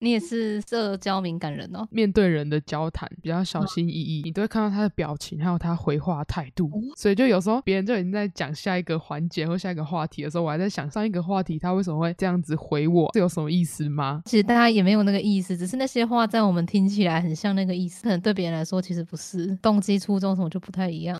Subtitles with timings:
[0.00, 1.86] 你也是社交敏感人哦。
[1.90, 14.22] 面对人的交谈比较小心翼翼，你都会看到他的表情，还有他回话态度，所以就有时候别人就已经在讲下一个环节或下一个话题的时候，我还在想上一个话题他为什么会这样子回我，这有什么意思吗？
[14.24, 21.18] 其实大家也没有那个意思，只是那些话在我们听起来很像那个意思，可能对别人来说其实不是，动机初衷什么就不太一样。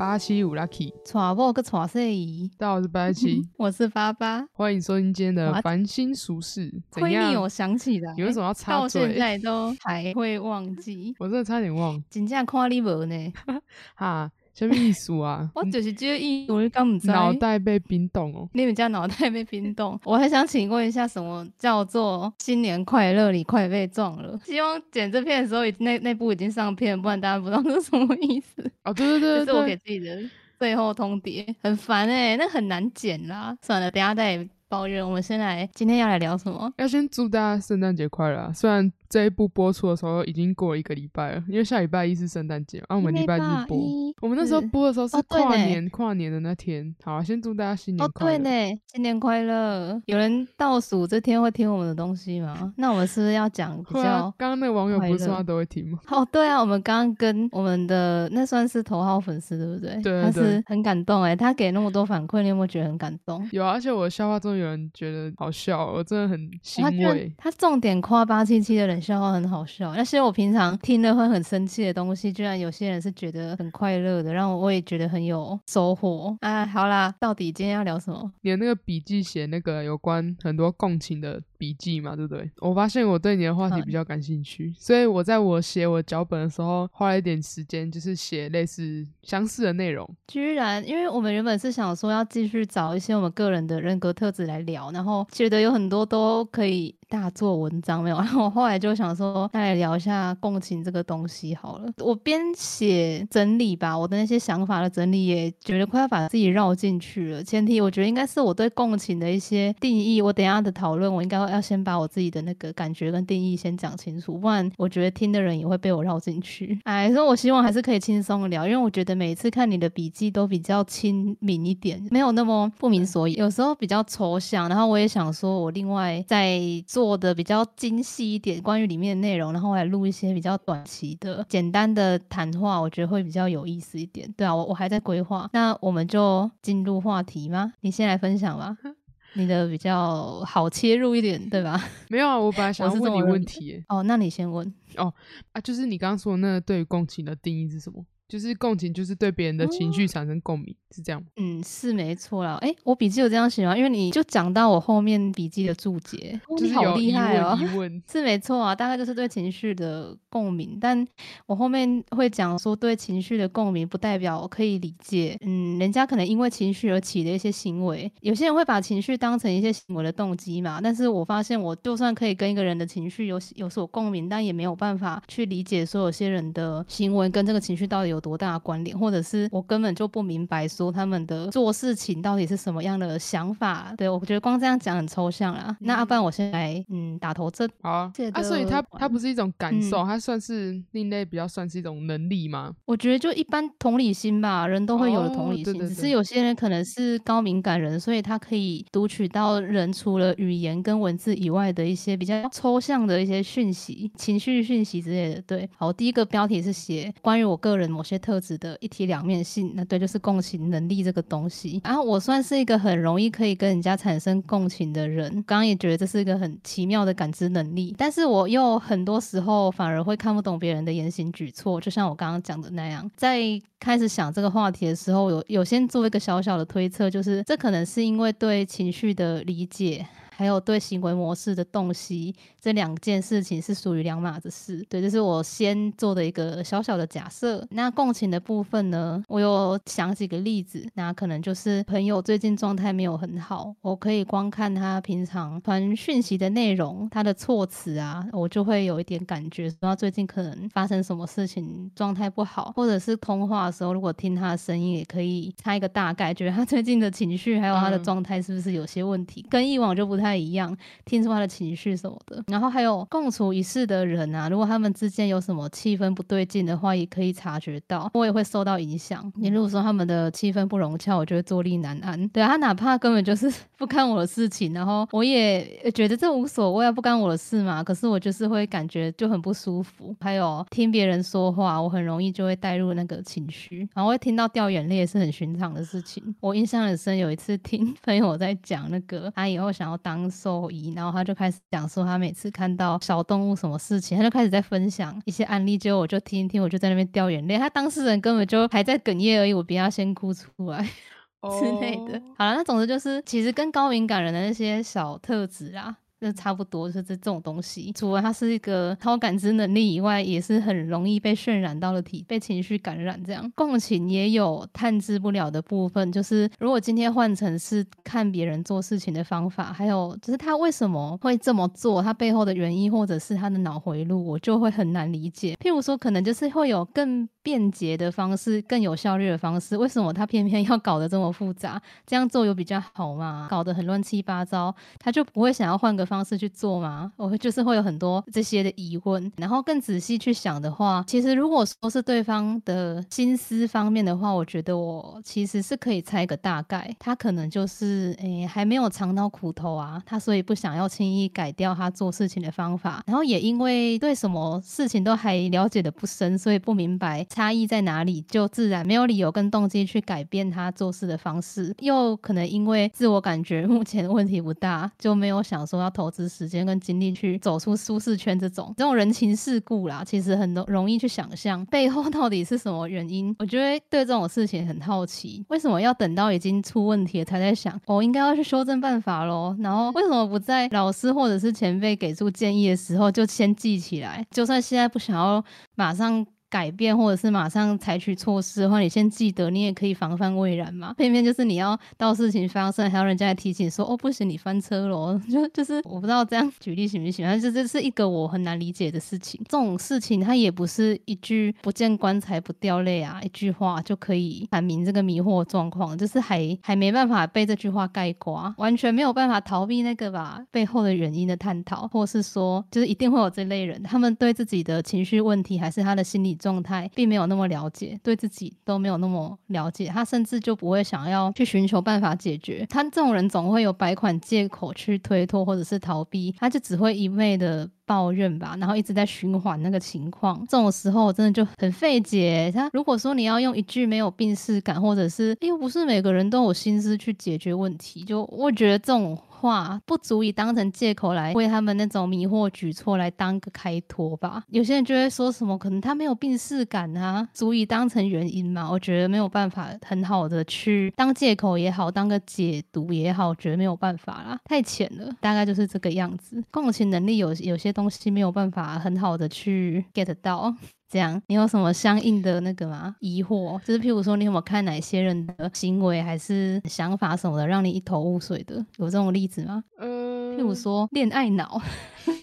[0.00, 6.72] 八七五 lucky，传播个传色仪，大家好， 我是八七，我是八八，欢迎收听今天的烦心俗事。
[6.90, 7.34] 怎样？
[7.42, 9.02] 我想起来，你为什么要插嘴？
[9.02, 12.02] 到现在都还会忘记， 我真的差点忘。
[12.08, 13.32] 真正看你无呢？
[13.94, 14.30] 哈。
[14.52, 15.50] 什么意思啊？
[15.54, 17.06] 我就是这个意思，我刚唔知。
[17.08, 18.48] 脑袋被冰冻哦！
[18.52, 23.32] 你们家脑袋被冰冻， 我还想请问一下，什么叫做新年快乐？
[23.32, 24.38] 你快被撞了？
[24.44, 28.70] 希望剪这片的时候，那那部已经上片，不然大家不知道是什么意思。
[28.84, 30.18] 哦，对对对，这是我给自己的
[30.58, 33.56] 最后通牒，很烦哎，那很难剪啦。
[33.62, 35.04] 算了，等下再抱怨。
[35.06, 36.72] 我们先来，今天要来聊什么？
[36.76, 38.92] 要先祝大家圣诞节快乐，虽然。
[39.10, 43.76] 这一部播出的时候已经过了一个礼拜了，因为下礼拜一是圣诞节，啊，我们礼拜日播。
[44.22, 46.94] 我们那时候播的时候是跨年，跨年的那天。
[47.02, 48.34] 好，先祝大家新年快乐。
[48.34, 48.38] 哦，对
[48.70, 50.00] 呢，新年快乐！
[50.06, 52.72] 有人倒数这天会听我们的东西吗？
[52.76, 54.32] 那我们是不是要讲比较？
[54.38, 55.98] 刚刚那个网友不是说他都会听吗？
[56.08, 60.00] 哦，对啊，我们刚刚跟我们的那算是头号粉丝，对不对？
[60.02, 63.44] 对，他是很感动哎，他给那么多反馈，你有没有觉得很感动？
[63.50, 67.32] 有啊，而且我笑话中有人觉得好笑，我真的很欣慰。
[67.36, 69.94] 他重点夸八七七的笑话很好笑。
[69.94, 76.36] 那些我平常听了会很生气的东西，居然有些人是觉得很快乐的，让我我也觉得很有收获。
[76.40, 78.32] 哎，好啦，到底今天要聊什么？
[78.42, 81.42] 你的那个笔记写那个有关很多共情的。
[81.60, 82.50] 笔记嘛，对不对？
[82.60, 90.08] 我发现我对你的话题比较感兴趣，所以我在我写我脚本的时候花了一点时间，就是写类似相似的内容。
[90.26, 98.16] 居然，因为我们原本是想说要继续找一些我们个人的人格特质来聊，然后觉得有很多都可以大做文章，没有。
[98.16, 101.92] 然后我后来就想说，再来聊一下共情这个东西好了。
[102.02, 107.44] 我边写整理吧，我的那些想法的整理，也觉得快要把自己绕进去了。
[107.44, 110.22] 前提我觉得应该是我对共情的一些定义。
[110.22, 111.49] 我等下的讨论，我应该会。
[111.50, 116.78] 要先把我自己的那个感觉跟定义先讲清楚，不然我觉得听的人也会被我绕进去。
[116.84, 124.68] 哎，所以我希望还是可以轻松聊，因为我觉得每一次看你的笔记都比较亲民一点，没有那么不明所以，有时候比较抽象。
[124.68, 134.32] 然后我也想说，我另外再做的比较精细一点，关于里面的内容，然后来录一些比较短期的、简单的谈话，我觉得会比较有意思一点。
[134.36, 137.72] 对啊，我我还在规划，那我们就进入话题吗？
[137.80, 138.76] 你先来分享吧。
[139.34, 141.82] 你的比较好切入一点，对吧？
[142.08, 143.84] 没有啊，我本来想问你问题。
[143.88, 144.66] 哦，那你先问。
[144.96, 145.12] 哦
[145.52, 148.04] 啊，就是你刚刚说的那个对共情的定义是什么？
[148.30, 152.56] 就是共情，就是对别人的情绪产生共鸣，是这样嗯，是没错啦。
[152.60, 153.76] 哎，我笔记有这样写吗？
[153.76, 157.58] 因为你就讲到我后面笔记的注解，就是好厉害哦。
[158.08, 160.78] 是没错啊，大概就是对情绪的共鸣。
[160.80, 161.04] 但
[161.46, 165.36] 我后面会讲说，对情绪的共鸣不代表我可以理解。
[165.44, 170.78] 嗯，人家可能因为情绪而起的一些行为，有些人会把情绪当成一些行为的动机嘛。
[170.80, 178.19] 但是我发现，我就算可以跟一个人的情绪有有所共鸣，但也没有办法去理解说有些人的行为跟这个情绪到底有。
[178.20, 183.94] 多大的关联，或者是我根本就不明白，说他们的做事情到底是什么样的想法？
[183.96, 185.76] 对我觉得光这样讲很抽象啦。
[185.80, 187.68] 那阿半，我先来嗯打头阵。
[187.82, 192.72] 好啊，啊，所以它它不是一种感受，它算是另类，比较算是一种能力吗？
[192.84, 205.42] 我觉得就一般同理心吧，人都会有的同理心，只是有些人可能是高敏感人，所以他可以读取到人除了语言跟文字以外的一些比较抽象的一些讯息、情绪讯息之类的。
[205.42, 211.80] 对，好，第一个标题是写关于我个人某些特质的一体两面性，那对，就是共情能力这个东西。
[211.84, 217.94] 然后我算是一个很容易可以跟人家产生共情的人，刚刚也觉得这是一个很奇妙的感知能力。
[217.96, 223.08] 但是我又很多时候反而会看不懂别人的言行举措，就像我刚刚讲的那样。
[223.16, 223.40] 在
[223.78, 230.04] 开始想这个话题的时候，有有先做一个小小的推测，就是这可能是因为对情绪的理解。
[230.40, 234.82] 还有对行为模式的洞悉，这两件事情是属于两码子事。
[234.88, 237.62] 对，这是我先做的一个小小的假设。
[237.72, 240.82] 那共情的部分呢，我有想几个例子。
[240.94, 260.29] 那可能就是朋友最近状态没有很好，我可以光看他平常传讯息的内容，他的措辞啊，我就会有一点感觉，说他最近可能发生什么事情，状态不好，或者是通话的时候，如果听他的声音，也可以猜一个大概，觉得他最近的情绪还有他的状态是不是有些问题，跟以往就不太。
[260.30, 262.40] 太一样，听出他的情绪什么的。
[262.46, 269.32] 然后还有共处一室的人啊，如果他们之间有什么气氛不对劲的话，也可以察觉到，我也会受到影响。
[269.34, 272.28] 你如果说他们的气氛不融洽，我就会坐立难安。
[272.28, 277.82] 对啊，他哪怕根本就是 不干我的事情，然后我也觉得这无所谓啊，不干我的事嘛。
[277.82, 280.14] 可是我就是会感觉就很不舒服。
[280.20, 286.22] 还有听别人说话，我很容易就会带入那个情绪，然后会听到掉眼泪也是很寻常的事情。
[286.38, 297.56] 我印象很深，有一次听朋友在讲那个他以后想要当兽医，然后他就开始讲说他每次看到小动物什么事情，他就开始在分享一些案例，结果我就听一听，我就在那边掉眼泪。
[297.56, 302.20] 他当事人根本就还在哽咽而已，我比他先哭出来之类的。
[302.36, 305.96] 好了，那总之就是，其实跟高敏感人的那些小特质啊。
[306.22, 313.18] 那差不多就是这这种东西，除了它是一个超感知能力以外，也是很容易被渲染到了体，被情绪感染。
[313.24, 325.56] 这样共情也有探知不了的部分，就是如果今天换成是看别人做事情的方法，还有就是他为什么会这么做，他背后的原因或者是他的脑回路，我就会很难理解。
[325.58, 331.80] 譬如说，可能就是会有更便捷的方式，更有效率的方式，为什么他偏偏要搞得这么复杂？
[332.06, 333.46] 这样做有比较好吗？
[333.48, 336.09] 搞得很乱七八糟，他就不会想要换个。
[336.10, 337.12] 方式去做吗？
[337.16, 365.88] 我会就是会有很多这些的疑问，然后更仔细去想的话，其实如果说是对方的心思方面的话，我觉得我其实是可以猜个大概，他可能就是诶还没有尝到苦头啊，他所以不想要轻易改掉他做事情的方法，然后也因为对什么事情都还了解的不深，所以不明白差异在哪里，就自然没有理由跟动机去改变他做事的方式，又可能因为自我感觉目前问题不大，就没有想说要。
[366.00, 373.36] 投资时间跟精力去走出舒适圈，这种这种人情世故啦，其实很容容易去想象背后到底是什么原因。
[373.38, 379.54] 我觉得对这种事情很好奇，为什么要等到已经出问题了才在想，我应该要去修正办法喽？
[379.60, 384.24] 然后为什么不在老师或者是前辈给出建议的时候就先记起来？
[384.30, 385.44] 就算现在不想要
[385.74, 386.26] 马上。
[386.50, 390.92] 改变或者是马上采取措施的话，你先记得，你也可以防范未然嘛。
[390.98, 395.18] 偏偏就是你要到事情发生，还要人家来提醒说，哦，不行，你翻车了。
[395.30, 399.40] 就就是我不知道这样举例行不行，反正就这是一个我很难理解的事情。
[399.48, 416.36] 这种事情它也不是一句不见棺材不掉泪啊，一句话就可以阐明这个迷惑状况，就是还还没办法被这句话盖刮，完全没有办法逃避那个吧背后的原因的探讨，或是说就是一定会有这类人，他们对自己的情绪问题还是他的心理。
[416.40, 422.66] 状态并没有那么了解，对自己都没有那么了解，他甚至就不会想要去寻求办法解决。
[422.70, 430.40] 他这种人总会有百款借口去推脱或者是逃避，他就只会一味的抱怨吧，然后一直在循环那个情况。
[430.48, 432.50] 这种时候真的就很费解。
[432.54, 439.18] 他如果说你要用一句没有病视感，或者是又不是每个人都有心思去解决问题，就我觉得这种。
[439.40, 444.42] 话不足以当成借口来为他们那种迷惑举措来当个开脱吧。
[444.48, 448.70] 有些人就会说什么，可能他没有病逝感啊，足以当成原因嘛？
[448.70, 455.10] 我觉得没有办法很好的去当借口也好，当个解读也好，觉得没有办法啦，太浅了。
[455.20, 456.42] 大概就是这个样子。
[456.50, 460.54] 共情能力有有些东西没有办法很好的去 get 到。
[460.90, 462.96] 这样，你有什么相应的那个吗？
[462.98, 468.56] 疑惑，就是譬如说，你有没有看哪些人的行为还是想法什么的，让你一头雾水的？
[468.78, 469.62] 有这种例子吗？
[469.78, 471.62] 呃，譬如说恋爱脑，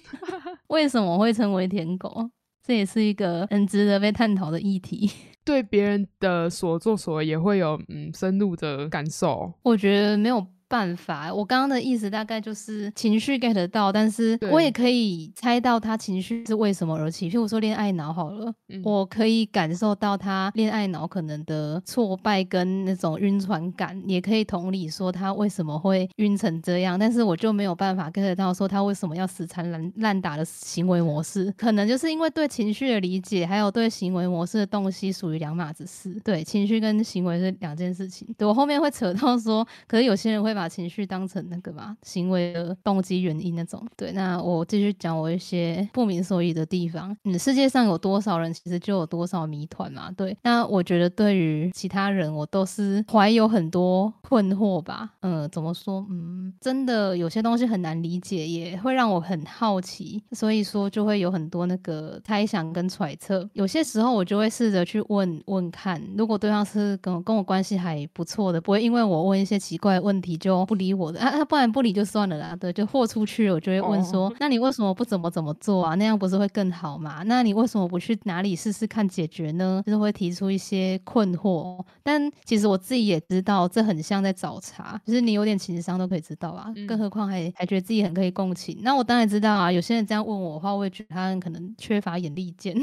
[0.68, 2.30] 为什么会成为舔狗？
[2.62, 5.10] 这也是一个很值得被探讨的议题。
[5.46, 9.54] 对别人的所作所为也会有嗯深入的感受。
[9.64, 10.46] 我觉得没有。
[10.70, 17.30] 办法，我刚刚的意思大概就是情绪 get 到，但是我也可以猜到他情绪是为什么而起。
[17.30, 27.00] 譬如说恋爱脑好了，我可以感受到他恋爱脑可能的挫败跟那种晕船感，也可以同理说他为什么会晕成这样。
[27.00, 36.20] 但是我就没有办法 get 到说他为什么要死缠烂烂打的行为模式，可能就是因为对情绪的理解，还有对行为模式的洞悉属于两码子事。
[36.26, 38.28] 对，情绪跟行为是两件事情。
[38.38, 40.57] 对我后面会扯到说，可是有些人会。
[40.58, 47.16] 把情绪当成那个嘛行为的动机原因那种，对，那我继续讲我一些不明所以的地方。
[47.24, 50.12] 嗯，世界上有多少人，其实就有多少谜团嘛。
[50.18, 55.12] 对，那我觉得对于其他人，我都是怀有很多困惑吧。
[55.22, 56.06] 嗯，怎么说？
[56.10, 63.48] 嗯，真的有些东西很难理解，也会让我很好奇，所以说就会有很多那个猜想跟揣测。
[63.54, 70.47] 有些时候我就会试着去问问看，如果对方是跟跟我关系还不错的，不会因为我问一些奇怪的问题就。
[70.48, 72.56] 就不理我的啊，不然不理就算了啦。
[72.56, 75.96] 对，就豁出去了，我就会问说，那你为什么不怎么怎么做啊？
[75.96, 77.22] 那样不是会更好吗？
[77.26, 79.84] 那你为什么不去哪里试试看解决呢？
[79.86, 81.84] 就是会提出一些困惑。
[82.02, 88.80] 但其实我自己也知道，这很像在找茬，就是你有点情商都可以知道啊，更何况还还觉得自己很可以共情。
[88.82, 92.76] 那我当然知道啊，有些人这样问我的话，我也觉得他可能缺乏眼力见。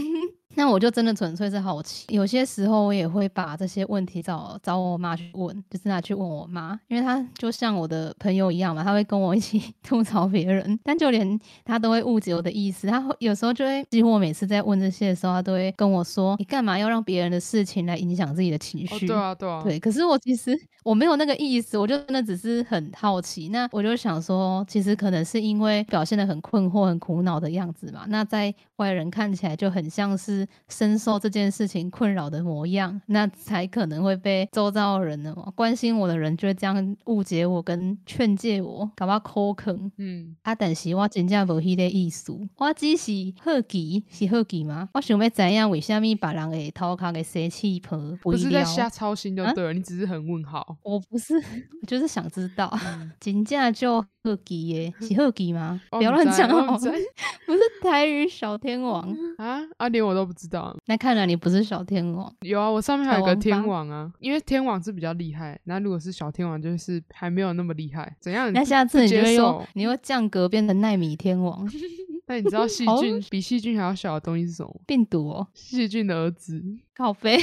[0.56, 19.78] 那我就真的纯粹是好奇，有些时候我也会把这些问题找找我妈去问，就是拿去问我妈，因为她就像我的朋友一样嘛，她会跟我一起 吐槽别人，但就连她都会误解我的意思，她有时候就会几乎我每次在问这些的时候，她都会跟我说：“你干嘛要让别人的事情来影响自己的情绪？”对啊，对啊，对。
[19.80, 23.48] 可是我其实我没有那个意思，我就真的只是很好奇。
[23.48, 31.14] 那我就想说，其实可能是因为表现的很困惑、很苦恼的样子嘛，那在外人看起来就很像是深受。
[31.24, 39.90] 这件事情困扰的模样，那才可能会被周遭的人呢关心我的人就会这样误解我跟劝诫我，搞我抠坑。
[39.96, 43.10] 嗯，啊，但是我真正无迄个意思，我只是
[43.40, 44.90] 好奇，是好奇吗？
[44.92, 45.70] 我想要怎样？
[45.70, 47.98] 为什么把人会偷看个生气婆？
[48.20, 50.76] 不是在瞎操心就对了，你只是很问号。
[50.82, 51.36] 我不是，
[51.80, 52.70] 我就是想知道，
[53.18, 55.80] 真正就好奇耶，是好奇吗？
[55.90, 56.76] 不要乱讲哦，
[57.46, 61.14] 不是台语小天王啊，啊，连我都不知道，那看。
[61.14, 62.34] 来你不是小天王？
[62.40, 68.16] 有啊，我上面还有个天王啊，因为天王是比较厉害，那如果是小天王，就是还没有那么厉害。
[68.18, 68.52] 怎样？
[68.52, 71.64] 那下次你就用，你会降格变成奈米天王。
[72.26, 74.80] 那你知道细菌比细菌还要小的东西是什么？
[74.86, 76.60] 病毒哦，细菌的儿子。
[76.96, 77.38] 靠飞。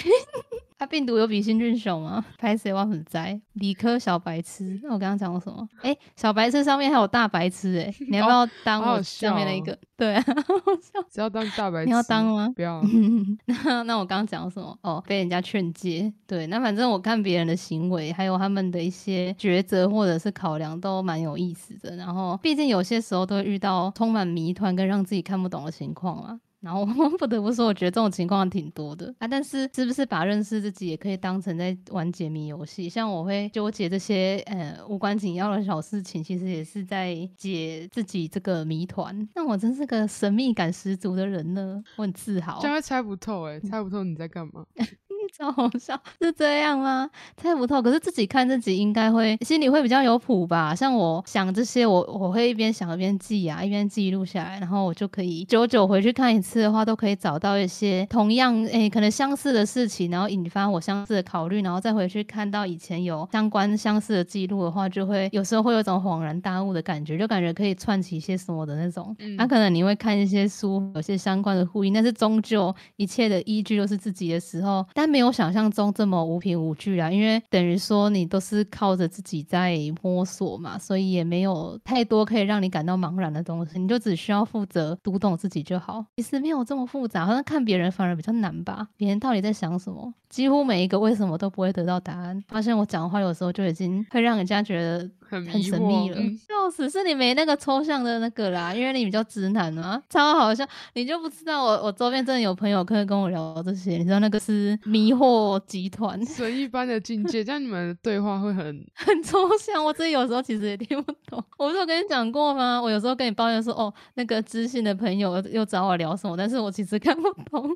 [0.81, 2.25] 它病毒有比新菌小吗？
[2.39, 4.79] 拍谁我很在理科小白痴。
[4.81, 5.69] 那我刚刚讲过什么？
[5.83, 9.77] 哎，小白痴上面还有大白痴哎， 你要不要当我上面的一个？
[9.95, 10.23] 对啊，
[11.07, 12.51] 只要当大白痴，你要当吗？
[12.55, 12.81] 不要。
[13.45, 14.75] 那那我刚刚讲什么？
[14.81, 16.11] 哦，被人家劝诫。
[16.25, 21.95] 对，那反正我看别人的行为，还有他们的一些抉择或者是考量，都蛮有意思的。
[21.95, 26.39] 然后，毕竟有些时候都会遇到充满谜团跟让自己看不懂的情况啊。
[26.61, 26.85] 然后
[27.17, 29.27] 不得不说，我觉得这种情况挺多的啊。
[29.27, 32.87] 但是是不是把认识自己也可以当成在玩解谜游戏？
[32.87, 39.27] 像我会纠结这些呃无关紧要的小事情，其实也是在解自己这个谜团。
[39.35, 42.59] 那我真是个神秘感十足的人呢，我很自豪。
[42.61, 44.65] 这样猜不透哎，猜不透你在干嘛。
[45.37, 47.09] 超好笑， 是这样吗？
[47.37, 50.75] 猜不透，可是自己看自己应该会心里会比较有谱吧。
[50.75, 69.15] 像我想这些，我我会一边想一边记啊，一边记录下来，然后我就可以久久回去看一次的话，都可以找到一些同样诶可能相似的事情，然后引发我相似的考虑，然后再回去看到以前有相关相似的记录的话，就会有时候会有一种恍然大悟的感觉，就感觉可以串起一些什么的那种。
[69.19, 75.20] 嗯那可能你会看一些书，有些相关的呼应，但是终究一切的依据都是自己的时候，但没。
[75.20, 86.03] 没没有想象中这么无凭无据啊，因为等于说你都是靠着自己在摸索嘛，所以也没有太多可以让你感到茫然的东西，你就只需要负责读懂自己就好。
[86.17, 88.87] 其实没有这么复杂，好像看别人反而比较难吧？
[88.97, 90.11] 别人到底在想什么？
[90.27, 92.43] 几乎每一个为什么都不会得到答案。
[92.47, 95.07] 发现我讲话有时候就已经会让人家觉得。
[95.31, 96.89] 很很神秘了， 笑死！
[96.89, 100.67] 是你没那个抽象的那个啦，因为你比较直男啊，超好笑。
[100.93, 109.83] 你就不知道我我周边真的有朋友可以跟我聊这些，你知道那个是迷惑集团， 神一般的境界， 这样你们的对话会很很抽象。
[109.83, 111.41] 我自己有时候其实也听不懂。
[111.57, 112.81] 我不是有跟你讲过吗？
[112.81, 117.69] 我有时候跟你抱怨说，哦，那个知性的朋友又找我聊什么，但是我其实看不懂。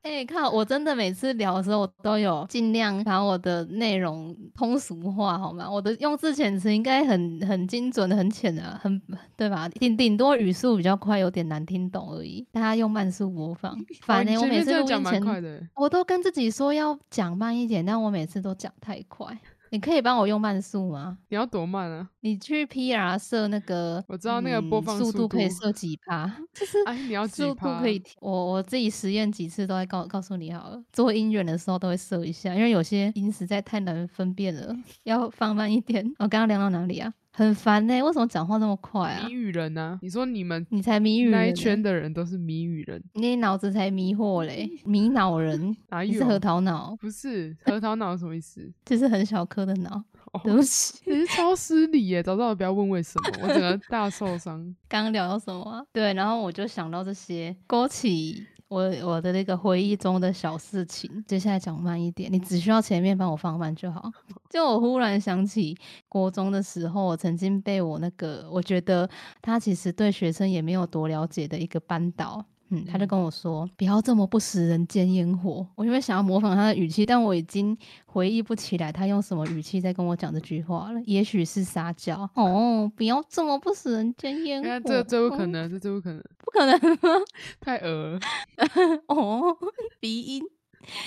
[0.00, 5.70] 哎，看我真的每次聊的时候，我都有尽量把我的内容通俗化，好吗？
[5.70, 6.93] 我的用字遣词应该。
[7.02, 9.00] 很很精准的，很浅的，很
[9.36, 9.66] 对吧？
[9.70, 12.46] 顶顶多语速比较快，有点难听懂而已。
[12.52, 13.74] 大家用慢速播放。
[14.02, 19.36] 反正我每次录音前，我都跟自己说要讲慢一点，但我每次都讲太快。
[19.74, 21.18] 你可以帮我用慢速吗？
[21.28, 22.08] 你要多慢啊？
[22.20, 30.80] 你去 PR 设那个，我知道那个播放速度可以设几趴，就是哎，你要速度可以，我我自己实验几次都在告告诉你好了。
[30.92, 36.04] 做音源的时候都会设一下，因为有些音实在太难分辨了， 要放慢一点。
[36.20, 37.12] 我刚刚聊到哪里啊？
[37.36, 39.26] 很烦呢，为什么讲话那么快啊？
[39.26, 39.98] 谜语人呢？
[40.00, 46.12] 你说你们，你才谜语人，那一圈的人都是谜语人，你脑子才迷惑嘞，迷脑人， 哪有？
[46.14, 46.96] 是核桃脑？
[47.00, 48.72] 不是核桃脑什么意思？
[48.86, 50.02] 就是很小颗的脑。
[50.42, 52.20] 对不起，你是超失礼耶！
[52.20, 54.58] 早知道不要问为什么，我整个大受伤。
[54.88, 55.86] 刚刚聊到什么？
[55.92, 58.44] 对，然后我就想到这些，勾起。
[58.74, 64.10] 我我的那个回忆中的小事情，接下来讲慢一点，你只需要前面帮我放慢就好。
[64.50, 65.76] 就我忽然想起
[66.08, 69.08] 国中的时候，我曾经被我那个我觉得
[69.40, 72.44] 他其实对学生也没有多了解的一个班导。
[72.70, 75.66] 嗯，他就跟我说不要这么不食人间烟火。
[75.74, 81.00] 我因为想要模仿他的语气，但我已经回忆不起来他用什么语气在跟我讲这句话了。
[81.04, 84.80] 也许是撒娇哦，不要这么不食人间烟火。
[84.88, 87.24] 这这不可能，这这不可能，不可能吗？
[87.60, 88.18] 太恶
[89.08, 89.56] 哦，
[90.00, 90.42] 鼻音。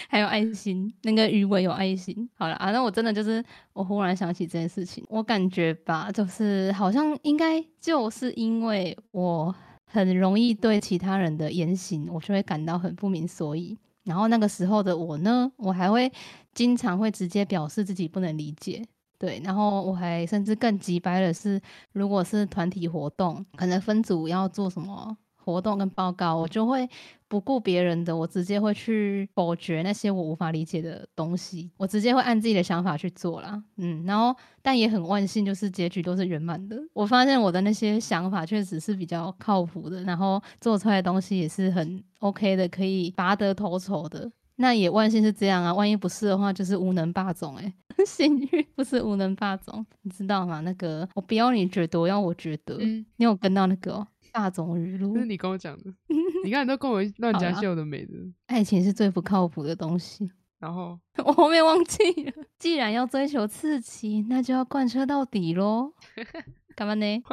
[0.10, 2.28] 还有爱心，那个鱼尾有爱心。
[2.34, 9.54] 好了啊，那我真的就是我忽然想起这件事情，我感觉吧，就是好像应该就是因为我
[9.90, 13.78] 很容易对其他人的言行，我就会感到很不明所以。
[14.04, 16.12] 然后那个时候的我呢，我还会
[16.54, 18.82] 经常会直接表示自己不能理解，
[19.18, 19.42] 对。
[19.44, 21.60] 然后我还甚至更急掰的是，
[21.92, 25.18] 如果是团体活动，可能分组要做什么。
[25.48, 26.88] 活动跟报告，我就会
[27.30, 33.64] 不顾别人的，我直接会去否决那些我无法理解的东西，我直接会按自己的想法去做啦。
[33.78, 36.78] 嗯，然后但也很万幸，就是结局都是圆满的。
[36.92, 44.30] 我发现我的那些想法确实是比较靠谱的，然后做出来的东西也是很 OK 的，可以拔得头筹的。
[44.60, 47.74] 那也万幸是这样啊，万一不是的话，就是无能霸总哎，
[48.08, 50.62] 幸运不是无能霸总，你知道吗？
[50.62, 54.08] 那个我不要你觉得，我要我觉得，嗯你有跟到那个？
[54.38, 55.92] 大众语录，这是你跟我讲的。
[56.46, 58.14] 你看，你都跟我乱讲些有的没的。
[58.46, 60.30] 爱情是最不靠谱的东西。
[60.60, 65.92] 然后 我后面忘记了，既然要追求刺激，那就要贯彻到底喽。
[66.76, 67.24] 干嘛呢？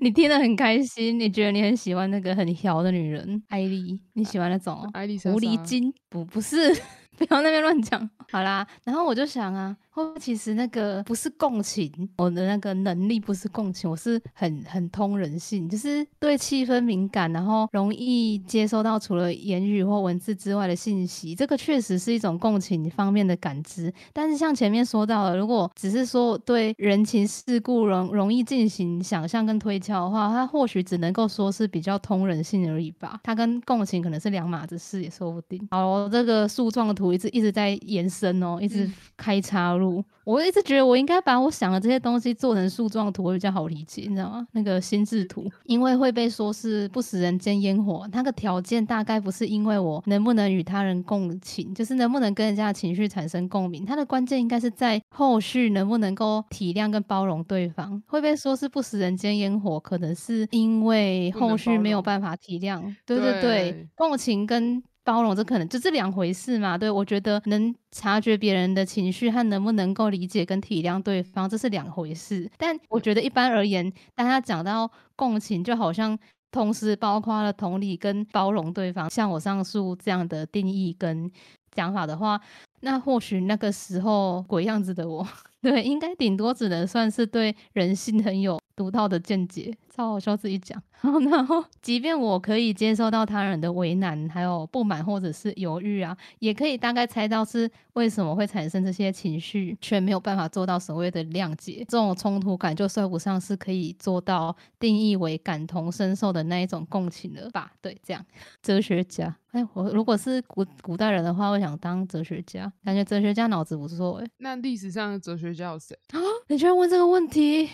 [0.00, 4.00] 你听得很开心，你觉得你很喜欢那个很调的女人艾丽？
[4.14, 5.94] 你喜欢那种艾丽狐狸精？
[6.08, 6.74] 不，不是。
[7.16, 8.66] 不要那边乱讲，好啦。
[8.82, 21.32] 然后我就想啊，会不会其实那个不是共情，我的那个能力不是共情，我是很很通人性，就是对气氛敏感，然后容易接收到除了言语或文字之外的信息。
[21.34, 23.92] 这个确实是一种共情方面的感知。
[24.12, 33.20] 但是像前面说到的，如果只是说对人情世故容容易进行想象跟推敲的话，它或许只能够说是比较通人性而已吧。
[33.22, 35.64] 它跟共情可能是两码子事，也说不定。
[35.70, 37.12] 好，这个树状图。
[37.12, 40.02] 一直一直在延伸哦，一直开插入。
[40.24, 44.46] 我一直觉得我应该把我想的这些东西做成树状图，会比较好理解，你知道吗？
[44.52, 53.84] 那个心智图，因为会被说是不食人间烟火，那个条件大概不是因为我能不能与他人共情，就是能不能跟人家的情绪产生共鸣。
[53.84, 58.02] 它的关键应该是在后续能不能够体谅跟包容对方。
[58.06, 62.80] 会被说是不食人间烟火，可能是因为后续没有办法体谅。
[63.04, 64.82] 对对对，共情跟。
[65.04, 66.76] 包容这可能就这两回事嘛？
[66.78, 72.50] 对我觉得能察觉别人的情绪和能不能够理解跟体谅对方，这是两回事。
[72.56, 76.18] 但我觉得一般而言，大家讲到共情，就好像
[76.50, 79.08] 同时包括了同理跟包容对方。
[79.10, 81.30] 像我上述这样的定义跟
[81.72, 82.40] 讲法的话，
[82.80, 85.26] 那或许那个时候鬼样子的我，
[85.60, 88.58] 对，应该顶多只能算是对人性很有。
[88.76, 90.82] 独到的见解，超好笑，自己讲。
[91.30, 101.84] 然后，即便我可以接受到他人的为难、还有不满或者是犹豫啊，也可以大概猜到是为什么会产生这些情绪，却没有办法做到所谓的谅解。
[101.88, 107.70] 这种冲突感就算不上是可以做到定义为感同身受的那一种共情了吧？
[107.82, 108.24] 对，这样。
[108.62, 114.26] 哲学家，哎，我如果是古古代人的话，我想当哲学家，感觉哲学家脑子不错哎。
[114.38, 116.18] 那历史上的哲学家有谁啊？
[116.48, 117.68] 你居然问这个问题？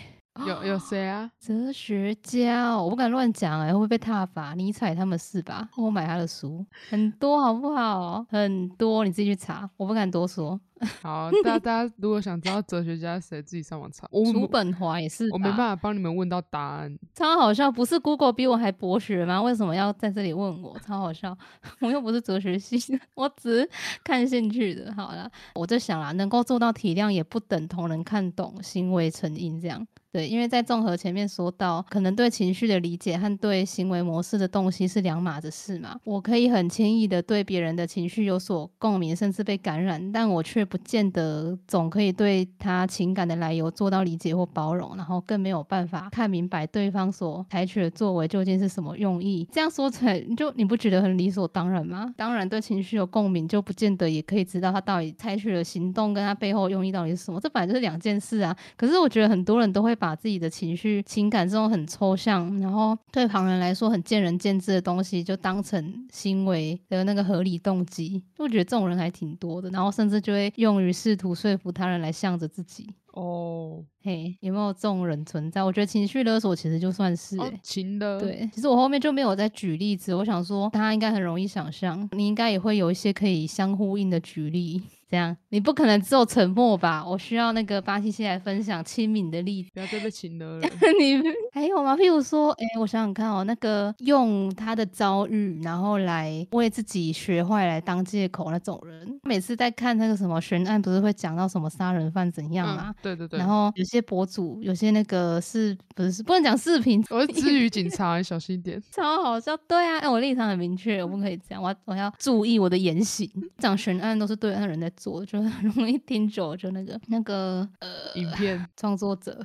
[0.45, 1.29] 有有谁啊？
[1.39, 4.53] 哲学家，我不敢乱讲哎，会不会被踏伐？
[4.53, 5.67] 尼采他们是吧？
[5.75, 8.25] 我买他的书很多，好不好？
[8.29, 10.59] 很多，你自己去查，我不敢多说。
[11.03, 14.07] 好，大家大家如果想知道哲学家谁，自己上网查。
[14.11, 16.97] 叔本华也是，我没办法帮你们问到答案。
[17.13, 19.39] 超好笑，不是 Google 比我还博学吗？
[19.39, 20.75] 为什么要在这里问我？
[20.79, 21.37] 超好笑，
[21.81, 23.69] 我又不是哲学系，我只是
[24.03, 24.91] 看兴趣的。
[24.95, 29.85] 好了，我就想啦，能够做到体谅，也不等同能看懂行为成因这样。
[30.11, 35.97] 对，因为在综合前面说到，可能对情绪的理解和对行为模式的洞悉是两码子事嘛。
[36.03, 49.47] 我可以很轻易的对别人的情绪有所共鸣，甚至被感染，但我却不见得总可以对他情感的来由做到理解或包容，然后更没有办法看明白对方所采取的作为究竟是什么用意。
[49.49, 52.13] 这样说起来，你就你不觉得很理所当然吗？
[52.17, 57.39] 当然，对情绪有共鸣，就不见得也可以知道他到底采取了行动跟他背后用意到底是什么。
[57.39, 58.53] 这本来就是两件事啊。
[58.75, 59.95] 可是我觉得很多人都会。
[60.01, 68.23] 把自己的情绪、情感这种很抽象，然后对旁人来说很见仁见智的东西，就当成行为的那个合理动机。
[68.39, 72.89] 我觉得这种人还挺多的，然后甚至就会用于试图说服他人来向着自己。
[73.13, 75.61] 哦，嘿，有没有这种人存在？
[75.61, 78.19] 我觉得情绪勒索其实就算是情的。
[78.19, 80.15] 对，其实我后面就没有再举例子。
[80.15, 84.81] 我想说，大家应该很容易想象，你应该也会有一些可以相呼应的举例。
[85.11, 87.05] 这样你不可能只有沉默吧？
[87.05, 89.69] 我需要那个巴西西来分享亲民的例子。
[89.73, 90.57] 不要再被请了。
[90.97, 91.21] 你
[91.51, 91.97] 还有吗？
[91.97, 102.95] 譬如说，哎，我想想看哦，那个用他的遭遇，然后来为自己学坏来当借口那种人，每次在看那个什么悬案，不是会讲到什么杀人犯怎样吗？
[103.01, 103.37] 对对对。
[103.37, 107.03] 然后有些博主，有些那个是不是不能讲视频？
[107.09, 108.81] 我是至于警察，小心点。
[108.91, 113.29] 超好笑，对啊，哎，我立场很明确，我不可以这样，我我要注意我的言行。
[113.57, 119.43] 讲悬案都是对岸人在做，就很容易听久，就那个那个呃，影片创作者。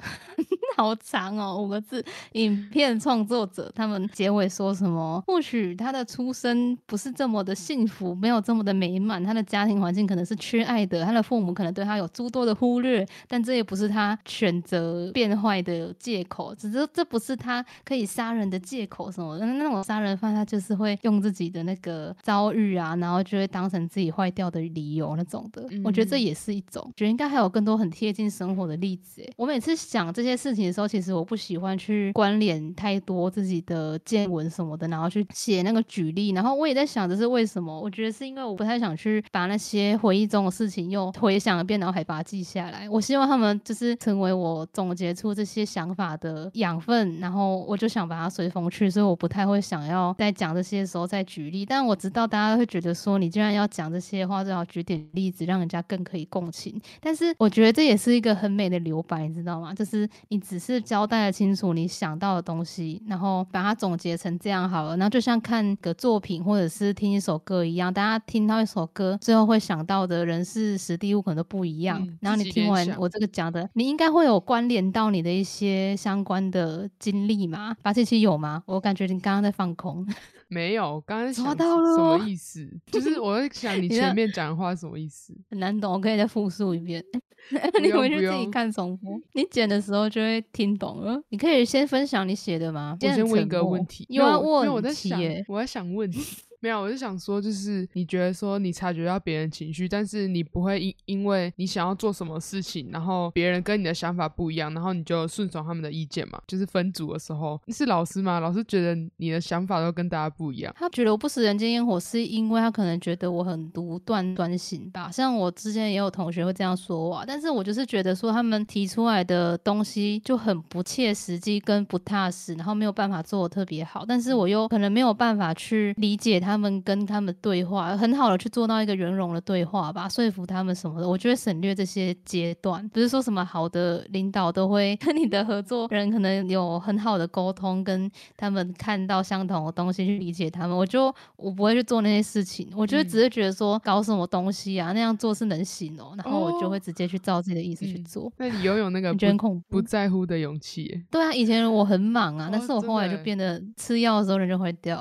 [0.76, 2.04] 好长哦，五个字。
[2.32, 5.22] 影片创作者他们结尾说什么？
[5.26, 19.46] 或许他的出生不是这么的幸福，没有这么的美满，他的家庭环境可能是缺爱的，他的父母可能对他有诸多的忽略，但这也不是他选择变坏的借口，只是这不是他可以杀人的借口什么的。
[19.46, 25.66] 那种杀人犯他就是会用自己的那个遭遇啊，然后就会当成自己坏掉的理由那种的。
[25.82, 29.26] 我觉得这也是一种，觉得应该还有更多很贴近生活的例子。
[29.36, 30.65] 我每次想这些事情。
[30.66, 36.30] 的时候，其实我不喜欢去关联太多自己的见闻什么的，然后去写那个举例。
[36.30, 37.80] 然后我也在想，这是为什么？
[37.80, 42.88] 我觉得是因为我不太想去把那些回忆中的事情又回想一遍，然后还把它记下来。
[42.90, 48.90] 我希望他们就是成为我总结出这些想法的养分，然后我就想把它随风去。
[48.90, 51.64] 所以我不太会想要在讲这些时候再举例。
[51.64, 56.80] 但我知道大家会觉得说，你既然要讲这些话，最好举点例子，让人家更可以共情。
[57.00, 59.72] 但是我觉得这也是一个很美的留白，你知道吗？
[59.72, 60.55] 就是你只。
[60.56, 64.96] 只是交代的清楚你想到的东西，然后把它总结成这样好了。
[64.96, 72.02] 然后就像看个作品或者是听一首歌一样，大家听到一首歌，最后会想到的人事、实地物可能都不一样。
[72.22, 77.76] 然后你听完我这个讲的，你应该会有关联到你的一些相关的经历嘛？
[77.82, 78.62] 八七七有吗？
[78.64, 80.08] 我感觉你刚刚在放空。
[80.48, 81.64] 没有，刚刚想 什
[81.98, 82.68] 么意思？
[82.86, 85.34] 就是我在想你前面讲的话什么意思？
[85.50, 87.04] 很难懂，我可以再复述一遍。
[87.80, 91.22] 你回去自己看重播，你剪的时候就会听懂了。
[91.28, 92.96] 你可以先分享你写的吗？
[93.00, 96.20] 我先问一个问题，又要问我在想，我在想问题。
[96.60, 106.40] 没有，我是想说，就是你觉得说你察觉到别人情绪，但是你不会因因为你想要做什么事情，然后别人跟你的想法不一样，然后你就顺从他们的意见嘛？
[106.46, 108.40] 就是分组的时候，你是老师吗？
[108.40, 115.10] 老师觉得你的想法都跟大家不一样，他觉得我不食人间烟火，是因为他可能觉得我很独断专行吧？
[115.10, 131.08] 像我之前也有同学会这样说我，但是我就是觉得说他们提出来的东西就很不切实际跟不踏实，然后没有办法做的特别好，但是我又可能没有办法去理解他们跟他们对话，很好的去做到一个圆融的对话吧，说服他们什么的。
[131.08, 140.76] 我觉得省略这些阶段，不是说什么好的领导都会跟你的合作人可能有很好的沟通，跟他们看到相同的东西去理解他们。
[140.76, 148.30] 我就我不会去做那些事情，我觉得只是觉得说搞什么东西啊，那样做是能行哦，然后我就会直接去照自己的意思去做。
[148.36, 151.02] 那你拥有那个不不在乎的勇气？
[151.10, 154.96] 对啊，以前我很莽啊，但是我后来就变得吃药的时候人就会掉。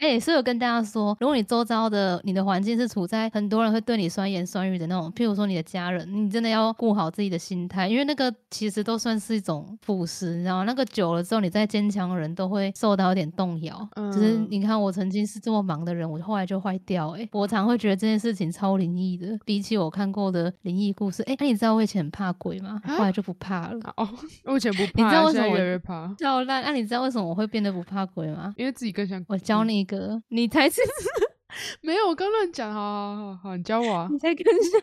[0.00, 10.64] 哎，所以我跟大家说，如果你周遭的你的环境是处在很多人会对你酸言酸语的那种，譬如说你的家人，你真的要顾好自己的心态，因为那个其实都算是一种腐蚀，你知道吗？
[10.64, 13.88] 那个久了之后，你再坚强的人都会受到一点动摇。
[13.94, 17.10] 嗯，就是你看我曾经是这么忙的人，我后来就坏掉。
[17.10, 21.22] 哎，我常会觉得这件事情超灵异的，比起我看过的灵异故事。
[21.22, 22.80] 哎，那你知道我以前很怕鬼吗？
[22.86, 23.78] 后来就不怕了。
[23.96, 24.08] 哦，
[24.44, 26.14] 我以前不怕，你知道为什么越来越怕？
[26.18, 26.62] 笑烂。
[26.64, 28.52] 那你知道为什么我会变得不怕鬼吗？
[28.56, 29.24] 因为自己更像。
[29.28, 29.83] 我教你。
[29.84, 30.80] 个，你才是
[31.80, 34.08] 没有，我刚乱讲，好好好好，你教我啊！
[34.10, 34.80] 你才更像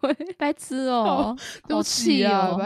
[0.00, 1.36] 鬼，白痴哦，
[1.68, 2.60] 好气哦，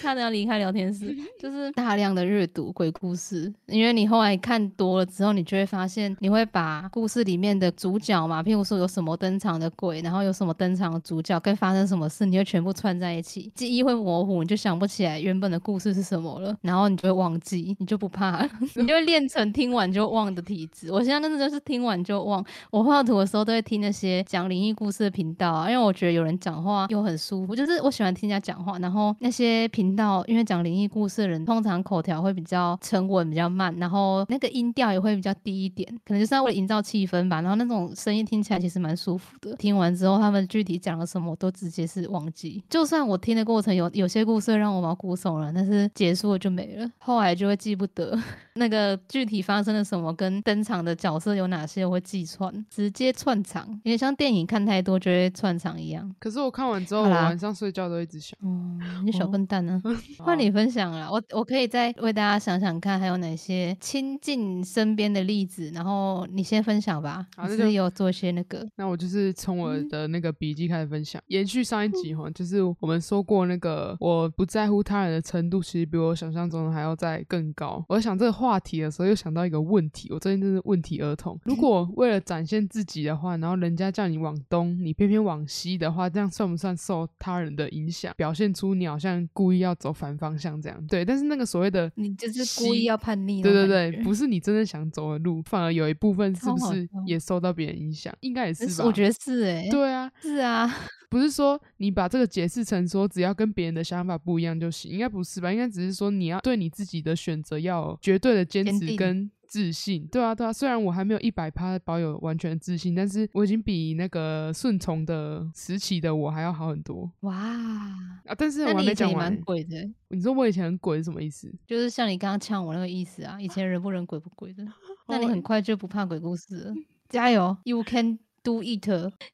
[0.00, 1.16] 差点要离开聊天室。
[1.38, 20.92] 就是大量的阅读鬼故事，因为你后来看多了之后，你就会发现，你会把故事里面的主角嘛，譬如说有什么登场的鬼，然后有什么登场的主角跟发生什么事，你会全部串在一起，记忆会模糊，你就想不起来原本的故事是什么了，然后你就会忘记，你就不怕， 你就会练成听完就忘的体质。
[20.92, 22.44] 我现在真的就是听完就忘。
[22.70, 28.78] 我画图的时候都会听那些讲灵异故事的频道啊，因为我觉得有人讲话又很舒服，就是我喜欢听人家讲话。
[28.78, 37.40] 然后那些频道，因为讲灵异故事的人通常口条会比较沉稳、比较慢，然后那个音调也会比较低一点，可能就是为了营造气氛吧。
[37.40, 39.56] 然后那种声音听起来其实蛮舒服的。
[39.56, 42.62] 听完之后，他们具体讲了什么，我都直接是忘记。
[42.68, 48.18] 就算我听的过程有有些故事让我毛骨悚然，但是结束了就没了，后来就会记不得
[48.58, 52.52] 那个具体发生了什么，跟登场的角色有哪些，我会记串。
[52.68, 56.14] 直接串场，有点像电影看太多就会串场一样。
[56.18, 58.38] 可是我看完之后，我晚上睡觉都一直想。
[58.42, 59.80] 哦，你小笨蛋呢？
[60.18, 67.26] 换你分享了，我我可以再为大家想想看，还有哪些亲近身边的例子，然后你先分享吧。
[67.36, 68.66] 好，那就有做一些那个。
[68.76, 77.84] 那我就是从我的那个笔记开始分享，延续上一集哈，就是我们说过那个我不在乎他人的程度，其实比我想象中的还要再更高。
[77.88, 81.36] 我想这个话题的时候，又想到一个问题，我最近真是问题儿童。
[81.44, 90.86] 如果为了展现自己的话，然后人家叫你往东，你偏偏往西的话，这样算不算受他人的影响，表现出你好像故意要走反方向这样？
[90.86, 98.14] 对，但是那个所谓的你就是故意要叛逆，对对对，不是你真的想走的路，反而有一部分是不是也受到别人影响？
[98.20, 98.84] 应该也是吧？
[98.84, 100.70] 我觉得是哎，对啊，是啊，
[101.10, 105.50] 不是说你把这个解释成说只要跟别人的想法不一样就行，应该不是吧？
[105.50, 109.30] 应该只是说你要对你自己的选择要绝对的坚持跟。
[109.48, 110.52] 自信，对啊，对啊。
[110.52, 117.10] 虽然我还没有一百趴保有完全的自信，但是我已经比那个顺从的时期的我还要好很多。
[117.20, 118.34] 哇啊！
[118.36, 119.32] 但是我还没讲完。
[119.32, 119.90] 蛮鬼的。
[120.08, 121.50] 你说我以前很鬼是什么意思？
[121.66, 123.40] 就是像你刚刚呛我那个意思啊。
[123.40, 124.62] 以前人不人鬼不鬼的，
[125.08, 126.74] 那你很快就不怕鬼故事了。
[127.08, 128.86] 加油，You can do it！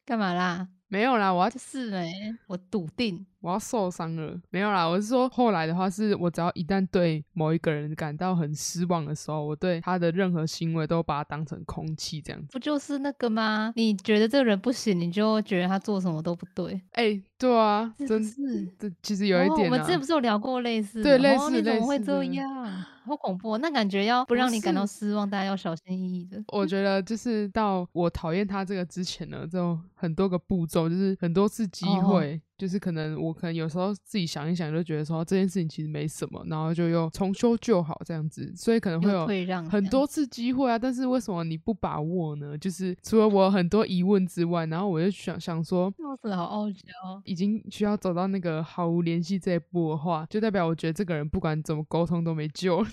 [0.07, 0.69] 干嘛啦？
[0.87, 2.09] 没有啦，我要是哎，
[2.47, 3.27] 我笃定。
[3.45, 12.49] 我要受伤了，没有啦，我是说后来的话，是我只要一旦对某一个人感到很失望的时候，我对他的任何行为都把他当成空气这样子。
[12.51, 13.71] 不就是那个吗？
[13.77, 16.81] 你觉得这个人不行，你就觉得他做什么都不对。
[16.93, 19.67] 哎，对啊，真是，这其实有一点。
[19.67, 21.03] 我们之前不是有聊过类似？
[21.03, 22.85] 对，类似，你怎么会这样？
[23.05, 23.59] 好恐怖！
[23.59, 26.43] 那感觉要不让你感到失望，大家要小心翼翼的。
[26.49, 32.41] 我觉得就是到我讨厌他这个之前呢，就很多个步骤，就是很多次机会。
[32.57, 39.27] 就是可能我可能有时候自己想一想，就觉得说这件事情其实没什么，然后就又重修旧好这样子，所以可能会有
[39.69, 40.79] 很多次机会啊。
[40.79, 42.57] 但是为什么你不把握呢？
[42.57, 46.79] 就是除了我很多疑问之外，然后我就想想说，好傲娇，
[47.25, 52.85] 已经需要走到那个毫无联系这一步的话，就代表我觉得这个人不管怎么沟通都没救。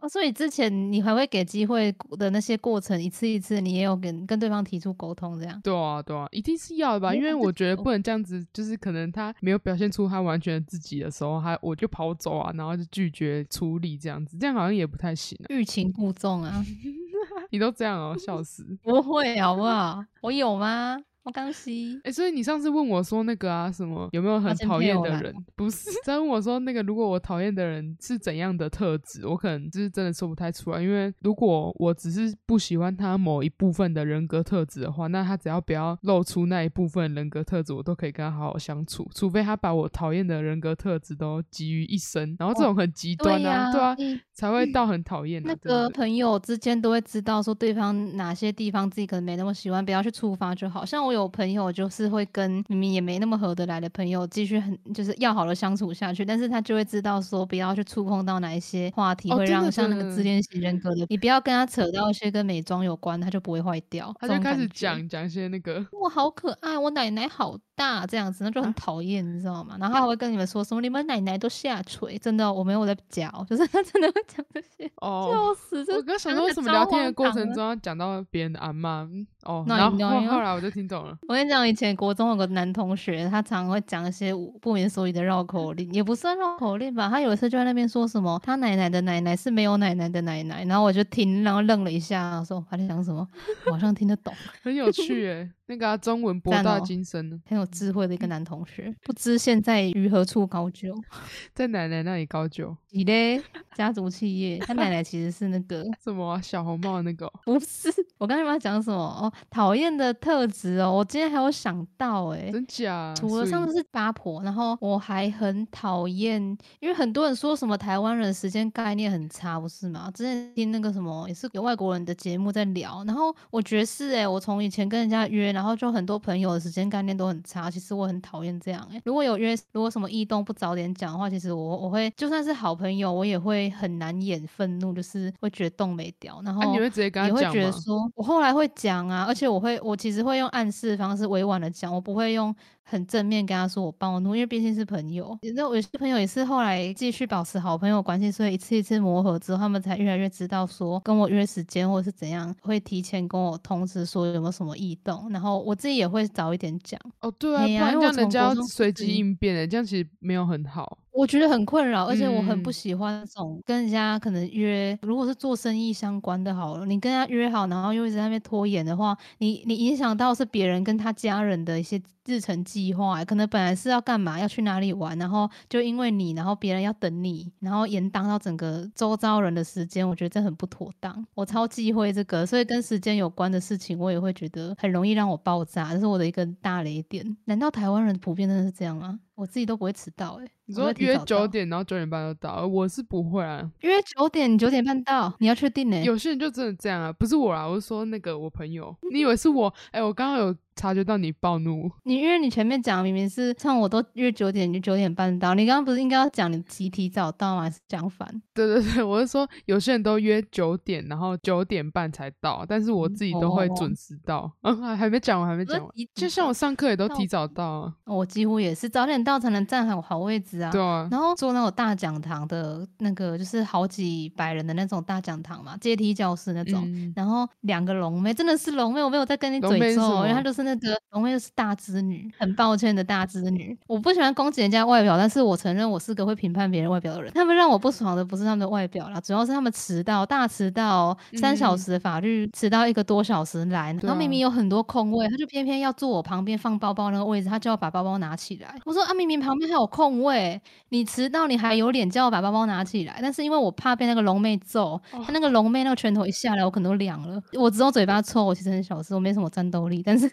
[0.00, 5.60] 哦，所以之前你还会给机会的那些过程，一次一次，你也有跟跟对方提出沟通，这样？
[5.62, 7.12] 对啊，对啊，一定是要的吧？
[7.14, 15.36] 因为我觉得不能这样子，就是可能他没有表现出他完全自己的时候，他我就跑走啊，然后就拒绝处理这样子，这样好像也不太行。
[15.48, 16.64] 欲擒故纵啊！
[17.50, 18.64] 你都这样哦，笑死！
[18.82, 20.04] 不会好不好？
[20.22, 20.96] 我有吗？
[21.32, 25.34] 刚西，哎，所以你上次问我说那个啊，什么有没有很讨厌的人？
[25.56, 30.80] 不是在问我说那个，如果我讨厌的人是怎样的特质，我可能就是真的说不太出来。
[30.82, 39.08] 因为如果我只是不喜欢他某一部分的人格特质的话，那他只要不要露出那一部分人格特质，我都可以跟他好好相处。
[39.14, 43.96] 除非他把我讨厌的人格特质都集于一身，然后这种很极端啊，对啊，
[44.32, 45.42] 才会到 很讨厌。
[45.42, 50.84] 那个朋友之间都会知道说对方哪些地方自己可能没那么喜欢，不要去触发就好。
[50.84, 51.17] 像我有。
[51.18, 64.14] 有朋友就是会跟明明也没那么合得来的朋友继续很就是要好的相处下去，但是他就会知道说不要去触碰到哪一些话题会让像那个自恋型人格的，你不要跟他扯到一些跟美妆有关，他就不会坏掉。
[64.20, 69.76] 他就开始讲讲一些那个我好可爱，我奶奶好大这样子，那就很讨厌，你知道吗？
[69.78, 74.90] 然后他会跟你们说什么你们奶奶都下垂，真的我没有在讲，就是他真的会讲这些。
[74.96, 75.92] 哦，笑死！
[75.94, 79.08] 我刚想说为什么聊天的过程中要讲到别人的阿妈？
[79.44, 81.16] 哦，然后后来我就听懂了。
[81.28, 87.08] 我跟你讲，以前国中有个男同学，他常常会讲一些不明所以的绕口令，也不算绕口令吧。
[87.08, 90.64] 他有一次就在那边说什么，他奶奶的奶奶是没有奶奶的奶奶。
[90.64, 93.26] 然后我就听，然后愣了一下，说他在讲什么？
[93.66, 95.50] 我好像听得懂，很有趣诶。
[95.68, 100.94] 那个中文博大精深，很有智慧的一个男同学，不知现在于何处高就，
[101.54, 102.74] 在奶奶那里高就。
[102.90, 103.38] 你嘞？
[103.76, 107.30] 家族企业，他奶奶其实是那个 什么小红帽那个？
[107.44, 108.98] 不是，我刚才要讲什么？
[108.98, 113.12] 哦，讨厌的特质哦，我今天还有想到哎，真假？
[113.14, 116.40] 除了上次是八婆，然后我还很讨厌，
[116.80, 120.10] 因为很多人说什么台湾人时间概念很差，不是吗？
[120.14, 125.52] 之前听那个什么，也是有外国人的节目在聊，然后我觉得是哎，我从以前跟人家约。
[125.58, 129.02] 然后就很多朋友的时间概念都很差，其实我很讨厌这样哎。
[129.04, 136.40] 如果有约，如果什么异动不早点讲的话，其实我我会就算是好朋友，我也会很难掩愤怒，就是会觉得动没掉。
[136.44, 137.72] 然后你会直接跟他讲吗？
[138.14, 142.54] 我后来会讲啊，而且我会我其实会用暗示方式委婉的讲，我不会用。
[142.90, 145.38] 很正面跟他说我帮我弄，因为毕竟是朋友。
[145.54, 155.28] 那有些朋友也是后来继续保持好朋友关系，所以一次一次磨合之后，他们才越来越知道说跟我约时间或者是怎样，会提前跟我通知说有没有什么异动。
[155.30, 156.98] 然后我自己也会早一点讲。
[157.20, 160.96] 哦，对啊，不然这样人家随机应变的，这样其实没有很好。
[161.18, 181.26] 我觉得很困扰，而且我很不嗯喜欢那种跟人家可能约，如果是做生意相关的好了，你跟他约好，然后又一直在那边拖延的话，你你影响到是别人跟他家人的一些日程计划欸，可能本来是要干嘛，要去哪里玩，然后就因为你，然后别人要等你，然后延宕到整个周遭人的时间，我觉得这很不妥当。
[181.34, 187.36] 我超忌讳这个，所以跟时间有关的事情，我也会觉得很容易让我爆炸，这是我的一个大雷点。
[187.46, 189.18] 难道台湾人普遍真的是这样吗？
[189.38, 193.70] 我自己都不会迟到、欸，哎，你说约九点，然后九点半就到，我是不会啊。
[193.82, 199.72] 约九点，九点半到，你要确定呢、有些人就真的这样啊，不是我啊，我是说那个我朋友，你以为是我？
[199.92, 207.62] 哎、我刚刚有察觉到你暴怒，你因为你前面讲明明是像我都约九点，你就九点半到，你刚刚不是应该要讲你集体早到吗？
[207.62, 208.28] 还是讲反？
[208.54, 214.50] 对 对对，我是说有些人都约九点，然后九点半才到，但是我自己都会哦准时到。
[214.62, 215.90] 嗯，还还没讲完，还没讲完。
[216.14, 220.70] 就像我上课也都提早到啊，我几乎也是早点到才能站好好位置啊。
[220.70, 226.82] 对啊，然后坐那种大讲堂的那个，就是好几百人的那种大讲堂嘛，阶梯教室那种。
[226.86, 233.76] 嗯然后两个龙妹真的是龙妹，我没有在跟你嘴咒，是什么因为她就是那个龙妹，就是大织女，很抱歉的大织女。
[233.86, 237.32] 我不喜欢攻击人家外表，但是我承认我是个会评判别人外表的人。
[237.34, 248.74] 他们让我不爽的不是他们的外表啦，主要是他们迟到，大迟到三小嗯时法律迟到一个多小时来，然后明啊明有很多空位，他就偏偏要坐我旁边放包包那个位置，他就要把包包拿起来。
[248.84, 253.18] 我说啊，明明旁边还有空位，你迟到你还有脸叫我把包包拿起来？
[253.22, 257.40] 但是因为我怕被那个龙妹揍，她那个龙妹那个拳头一下来，我可能都凉了。
[257.54, 260.30] 我只有嘴巴臭，我其实很小事，我没什么战斗力，但是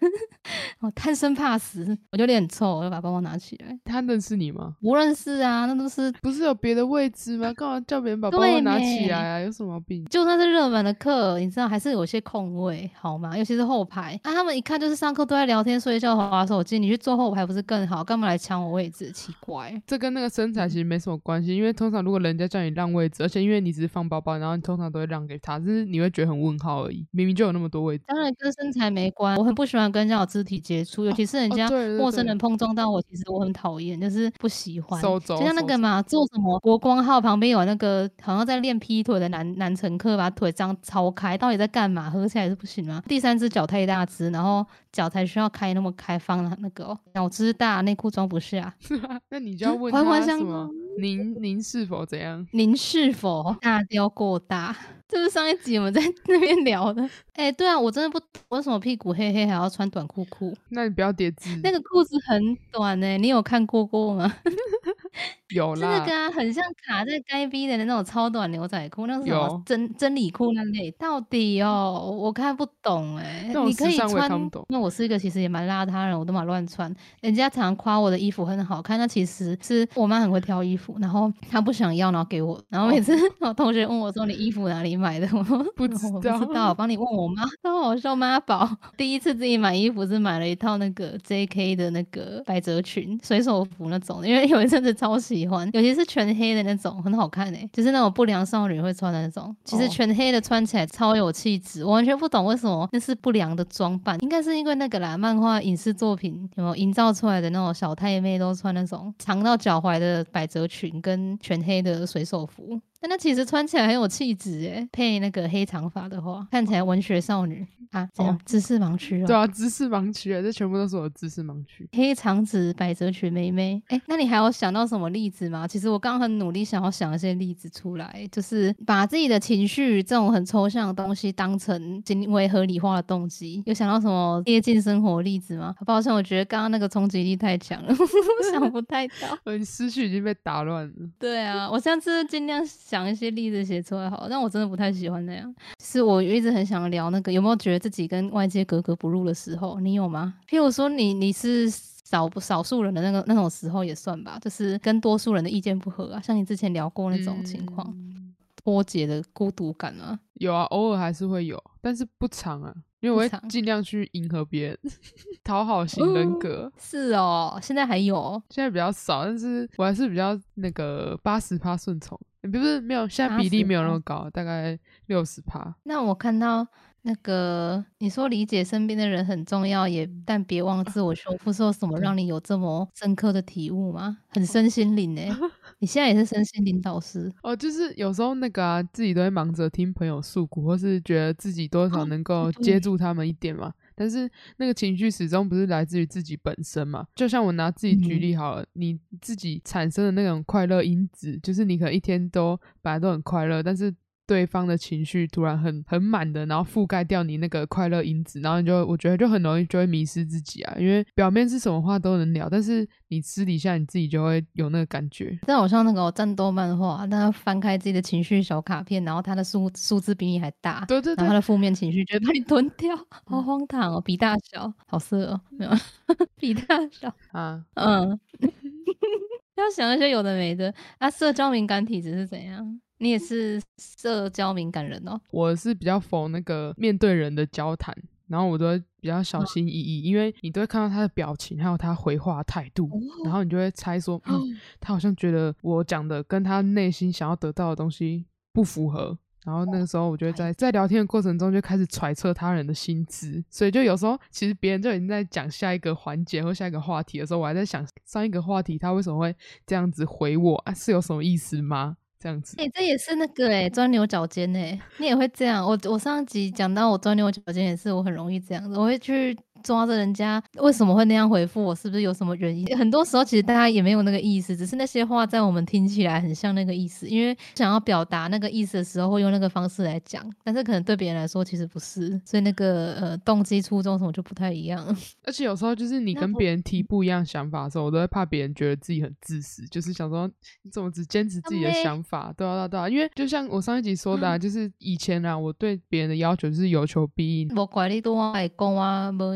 [0.80, 3.78] 我贪生怕死，我就脸很臭，我就把包包拿起来。
[3.84, 4.76] 他认识你吗？
[4.82, 7.52] 不认识啊，那都是不是有别的位置吗？
[7.54, 9.40] 干嘛叫别人把包包拿起来啊？
[9.40, 10.06] 有什么毛病？
[10.06, 13.38] 就算是热门的课，你知道还是有些空位，好吗？
[13.38, 18.04] 尤其是后排啊，他们一看就是上课都在聊天、睡觉、划手机，你去坐后排不是更好？
[18.04, 19.12] 干嘛来抢我位置？
[19.12, 19.82] 奇怪。
[19.88, 27.06] 这跟那个身嗯材其实没什么关系，因为通常如果人家叫你让位置，而且因为你只是放包包，然后你通常都会让给他，只是你会觉得很问号而已。
[27.12, 28.04] 明明就有那么多位置。
[28.08, 35.02] 当然跟身材没关，我很不喜欢跟人家有肢体接触，尤其是人家陌生人碰撞到我，其实我很讨厌，就是不喜欢。
[35.02, 42.10] 就像那个嘛，做什么国光号旁边有那个好像在练劈腿的男男乘客，把腿张超开，到底在干嘛？
[42.10, 43.02] 合起来是不行吗？
[43.08, 48.74] 第三只脚太大只，然后脚才需要开那么开放的那个哦，脚只大，内裤装不下。
[49.30, 50.74] 那你就要 问环环相他什么扣？
[50.98, 52.48] 您您是否怎样？
[52.52, 54.76] 您是否大雕过大？
[55.08, 57.08] 这是上一集我们在那边聊的。
[57.34, 60.56] 哎、对啊，我真的不懂为什么屁股黑黑还要穿短裤裤。
[60.70, 61.50] 那你不要叠字。
[61.64, 64.34] 那个裤子很短呢、你有看过过吗？
[65.54, 70.90] 有啦是那，个啊，很像卡在该逼的那种超短牛仔裤，那种什么真真理裤那类。
[70.98, 76.94] 到底哦，我看不懂哎、你可以穿看不懂，因为我是一个其实也蛮邋遢的人，我都蛮乱穿。
[77.22, 82.60] 人家常常夸我的衣服很好看，那其实是我妈很会挑衣服，然后她不想要，然后给我。
[82.70, 88.68] 然后每次 我同学问我说：“你衣服哪里买的？”我说：“不知我道不知道，我帮你问我妈。”超好笑，妈宝。
[88.98, 91.76] 第一次自己买衣服是买了一套那个 J.K.
[91.76, 99.56] 的那个百褶裙、水手服那种，因为有一阵子超喜欢，尤其是全黑的那种，很好看诶、就是那种不良少女会穿的那种。
[99.64, 112.80] 其实哦全黑的穿起来超有气质，我完全不懂为什么那是不良的装扮，应该是因为那个啦，漫画影视作品有没有营造出来的那种小太妹都穿那种长到脚踝的百褶裙跟全黑的水手服。
[113.06, 119.28] 但那其实穿起来很有气质诶，配那个黑长发的话，看起来文学少女啊，这样哦知识盲区哦。
[119.28, 121.88] 对啊，知识盲区啊，这全部都是我的知识盲区。
[121.92, 125.68] 黑长直百褶裙妹妹，哎、那你还有想到什么例子吗？
[125.68, 133.62] 其实我刚刚很努力想要想一些例子出来，就是把自己的情绪这种很抽象的东西当成行为合理化的动机。
[133.68, 135.76] 有想到什么贴近生活的例子吗？
[135.86, 139.38] 抱歉，我觉得刚刚那个冲击力太强了， 我想不太到。
[139.44, 140.94] 呃，你思绪已经被打乱了。
[141.20, 145.52] 对啊，我上次尽量想一些例子写出来好了，但我真的不太喜欢那样。
[145.84, 149.80] 是我一直很想聊那个，有没有觉得自己跟外界格格不入的时候？
[149.80, 150.36] 你有吗？
[150.48, 160.20] 譬如说你你是少不少数人的那个那种时候也算吧，就是跟多数人的意见不合啊，像你之前聊过那种情况，嗯脱节的孤独感啊。
[160.36, 164.80] 有啊，偶尔还是会有，但是不长啊，因为我会尽量去迎合别人，
[165.44, 166.72] 讨好型人格。
[166.78, 174.78] 是哦，现在还有哦现在比较少，但是我还是比较那个八十趴顺从，也不是没有，现在比例没有那么高，大概
[175.08, 175.76] 六十趴。
[175.84, 176.66] 那我看到
[177.02, 184.18] 那个你说理解身边的人很重要，也但别忘自我修复，说什么让你有这么深刻的体悟吗？
[184.30, 185.22] 很身心灵呢、
[185.80, 193.72] 你现在也是身心灵导师，哦，就是有时候那个啊，自己都会忙着听朋友诉苦，或是觉得自己多少哦能够接住他们一点嘛。
[193.96, 197.08] 但是那个情绪始终不是来自于自己本身嘛。
[197.16, 203.94] 就像我拿自己举例好了，你自己产生的那种快乐因子，就是你可能一天都本来都很快乐，但是。
[204.28, 215.38] 对方的情绪突然很很满的，然后覆盖掉你那个快乐因子，然后你就我觉得就很容易就会迷失自己啊，因为表面是什么话都能聊，但是你私底下你自己就会有那个感觉。
[215.46, 222.96] 但好像那个战斗漫画，他翻开自己的情绪小卡片，然后他的数数字比你还大，对对对，然后他的负面情绪就会把你吞掉，
[223.26, 225.72] 好荒唐哦，比大小，好色哦，没有，
[226.40, 228.20] 比大小啊，嗯，
[229.56, 232.82] 要想一些有的没的，啊，社交敏感体质是怎样？
[232.98, 235.20] 你也是社交敏感人哦。
[235.32, 237.96] 我是比较否那个面对人的交谈，
[238.28, 242.90] 然后我都会比较小心翼翼，因为你都会看到他的表情，还有他回话态度，
[243.24, 249.18] 然后你就会猜说，嗯，他好像觉得我讲的跟他内心想要得到的东西不符合。
[249.46, 259.36] 然后那个时候，我就在在聊天的过程中就开始揣测他人的心思，所以就有时候其实别人就已经在讲下一个环节或下一个话题的时候，我还在想上一个话题他为什么会
[259.68, 260.74] 这样子回我啊？
[260.74, 261.96] 是有什么意思吗？
[262.26, 265.64] 这样子，哎，这也是那个哎，钻牛角尖哎，你也会这样？
[265.64, 269.38] 我我上集讲到我钻牛角尖也是，我很容易这样子，我会去。
[269.66, 271.74] 抓着人家为什么会那样回复我？
[271.74, 272.78] 是不是有什么原因？
[272.78, 284.86] 很多时候其实大家也没有那个意思，只是那些话在我们听起来很像那个意思，因为想要表达那个意思的时候会用那个方式来讲，但是可能对别人来说其实不是，所以那个呃动机初衷什么就不太一样。
[285.26, 290.30] 而且有时候就是你跟别人提不一样想法的时候，我都会怕别人觉得自己很自私，就是想说
[290.64, 292.34] 你怎么只坚持自己的想法？
[292.38, 297.56] 对啊对啊，因为就像我上一集说的啊，就是以前啊，我对别人的要求是有求必应。
[297.56, 299.36] 我管你多爱讲啊，无。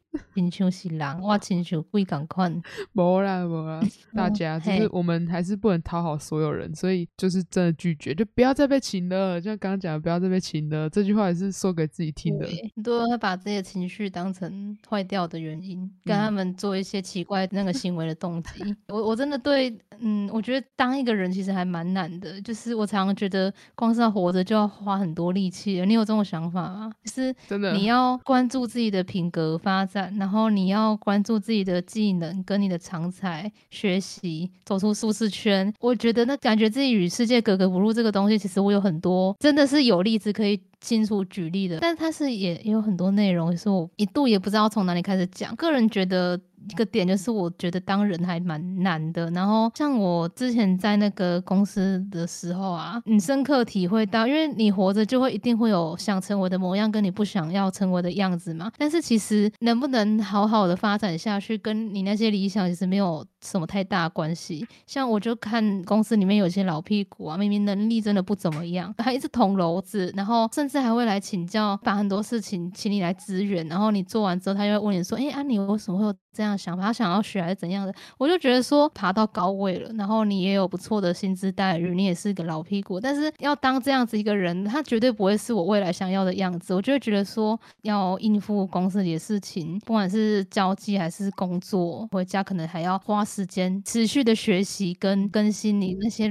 [0.35, 2.61] 亲像是人，我亲像鬼共款。
[2.93, 3.81] 无啦无啦，
[4.15, 9.39] 大家就是我们还是不能讨好所有人，所以就是真的拒绝，就不要再被请了。
[9.39, 12.45] 就像刚刚讲的，不要再被请了，这句话也是说给自己听的。
[12.75, 18.75] 很多人会把自己的情绪当成坏掉的原因，跟他们做一些奇怪那个行为的动机。
[18.89, 25.81] 我我真的对，嗯，我觉得当一个人其实还蛮难的，就是我常常觉得光是要活着就要花很多力气。
[25.85, 26.91] 你有这种想法吗？
[27.03, 30.00] 就是真的，你要关注自己的品格发展。
[30.17, 35.73] 然后你要关注自己的技能跟你的长才，学习走出舒适圈。
[35.79, 45.55] 我觉得那感觉自己与世界格格不入这个东西，其实我有很多真的是有例子可以清楚举例的，但它是也也有很多内容，是我一度也不知道从哪里开始讲。
[45.55, 46.39] 个人觉得。
[46.69, 49.29] 一个点就是，我觉得当人还蛮难的。
[49.31, 58.71] 然后像我之前在那个公司的时候啊，你深刻体会到，因为你活着就会一定会有想成为的模样，跟你不想要成为的样子嘛。
[58.77, 64.65] 但是其实能不能好好的发展下去，跟你那些理想其实没有什么太大关系。
[64.85, 73.67] 像我就看公司里面有些老屁股啊，明明能力真的不怎么样，还一直捅娄子，然后甚至还会来请教，把很多事情请你来支援。
[73.67, 77.93] 然后你做完之后，他又会问你说：“哎，安妮，为什么会有？”这样想法，他想要学还是怎样的？
[78.17, 86.73] 我就觉得说爬到高位了，然后你也有不错的薪资待遇，你也是个老屁股，但是要当这样子一个人，他绝对不会是我未来想要的样子。
[86.73, 96.27] 我就会觉得说要应付公司里的事情，不管是交际还是工作，回家可能还要花时间持续的学习跟更新你那些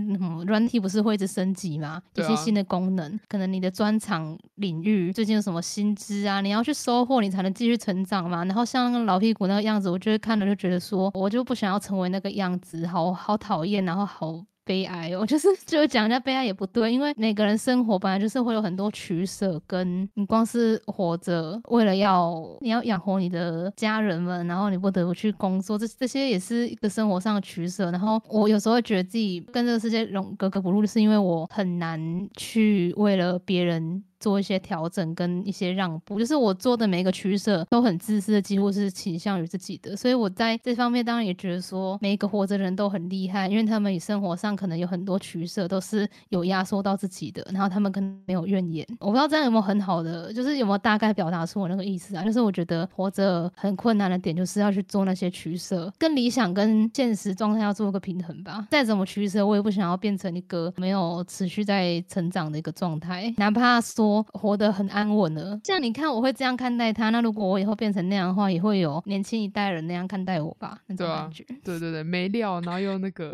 [0.46, 2.01] 软体，不是会一直升级吗？
[2.14, 6.40] 一些新的功能，可能你的专长领域最近有什么薪资啊？
[6.40, 8.44] 你要去收获，你才能继续成长嘛。
[8.46, 9.89] 然后像老屁股那个样子。
[9.91, 15.16] 我觉得看了就觉得说，我就不想要成为那个样子，好好讨厌，然后好悲哀。
[15.16, 27.91] 我 就是就讲人家悲哀也不对，因为每个人生活本来就是会有很多取舍，跟你光是活着，为了要你要养活你的家人们，然后你不得不去工作，这这些也是一个生活上的取舍。
[27.91, 34.05] 然后我有时候觉得自己跟这个世界融格格不入，是因为我很难去为了别人。
[34.20, 39.96] 做一些调整跟一些让步，就是我做的每一个取舍都很自私的，几乎是倾向于自己的。
[39.96, 48.86] 所以我在这方面当然也觉得说，每一个活着的人都很厉害，因为他们生活上可能有很多取舍都是有压缩到自己的，然后他们可能没有怨言。
[48.98, 52.22] 我不知道这样有没有很好的，就是有没有大概表达出我那个意思啊？
[52.22, 58.66] 就是我觉得活着很困难的点，就是要去做那些取舍，跟理想跟现实状态要做个平衡吧。
[58.70, 64.09] 再怎么取舍，我也不想要变成一个没有持续在成长的一个状态，哪怕说。
[64.32, 67.11] 活得很安稳了，像你看，我会这样看待他。
[67.11, 70.78] 那如果我以后变成那样的话，也会有年轻一代人那样看待我吧？
[70.86, 71.44] 那种感觉。
[71.64, 73.32] 对对对，没料，然后又那个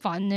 [0.00, 0.36] 烦呢。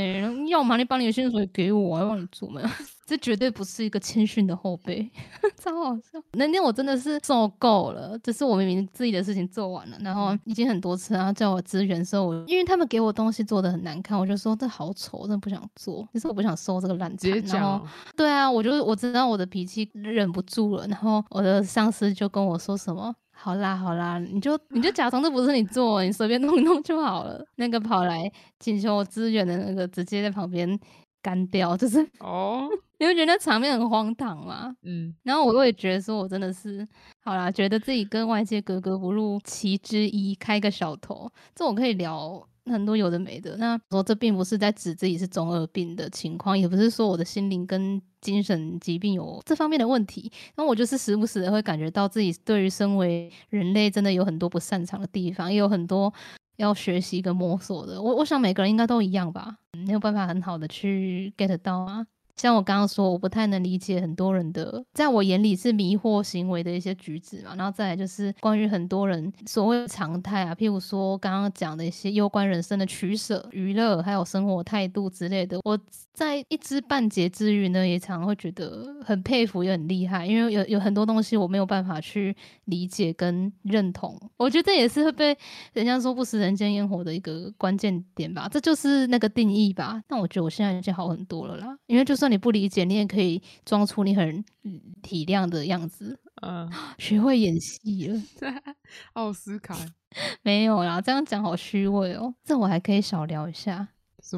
[0.49, 2.61] 要么你把你的薪水给我，要帮你做嘛。
[3.09, 5.09] 这绝对不是一个谦逊的后辈，
[5.57, 6.21] 超好笑。
[6.33, 16.07] 那天我真的是受够了，就是我明明自己的事情做完了，然后已经很多次，然后叫我支援的时候，因为他们给我东西做的很难看，我就说这好丑，真的不想做。
[16.13, 17.29] 其实我不想收这个烂菜。
[17.47, 17.83] 然后
[18.15, 23.11] 对啊，我就我知道我的脾气忍不住了，然后我的上司就跟我说什么。
[23.31, 27.43] 好啦好啦，你就你就假装这不是你做，你随便弄一弄就好了。
[27.55, 28.29] 那个跑来
[28.59, 30.77] 请求我支援的那个，直接在旁边
[31.21, 32.67] 干掉，就是哦，
[32.99, 34.75] 你会觉得场面很荒唐吗？
[34.83, 36.87] 嗯，然后我也觉得说，我真的是
[37.23, 42.45] 好啦，觉得自己跟外界格格不入其之一，开个小头，这我可以聊。
[42.65, 50.31] 很多有的没的，那说这并不是在指自己是中二病的情况，也不是说我的心灵跟精神疾病有这方面的问题。
[50.55, 56.13] 那我就是时不时的会感觉到自己对于身为人类真的有很多不擅长的地方，也有很多
[56.57, 57.99] 要学习跟摸索的。
[57.99, 59.55] 我我想每个人应该都一样吧，
[59.87, 62.05] 没有办法很好的去 get 到啊。
[62.39, 67.53] 像我刚刚说，我不太能理解很多人的，在我眼里是迷惑行为的一些举止嘛。
[67.57, 75.59] 然后再来就是关于很多人所谓常态啊，譬如说刚刚讲的一些攸关人生的取舍、娱乐，还有生活态度之类的。
[75.65, 75.77] 我
[76.13, 82.33] 在一知半解之余呢，也常会觉得很佩服，也很厉害，因为有有很多东西我没有办法去
[82.65, 84.17] 理解跟认同。
[84.37, 85.37] 我觉得这也是会被
[85.73, 90.01] 人家说不食人间烟火的一个关键点吧，这就是那个定义吧。
[90.07, 92.28] 但我觉得我现在已经好很多了啦，因为就算。
[92.29, 94.43] 你不理解，你也可以装出你很
[95.01, 96.19] 体谅的样子。
[96.41, 98.21] 嗯， 学会演戏了。
[99.13, 99.75] 奥斯卡
[100.41, 102.33] 没有啦，这样讲好虚伪哦。
[102.43, 103.89] 这我还可以少聊一下，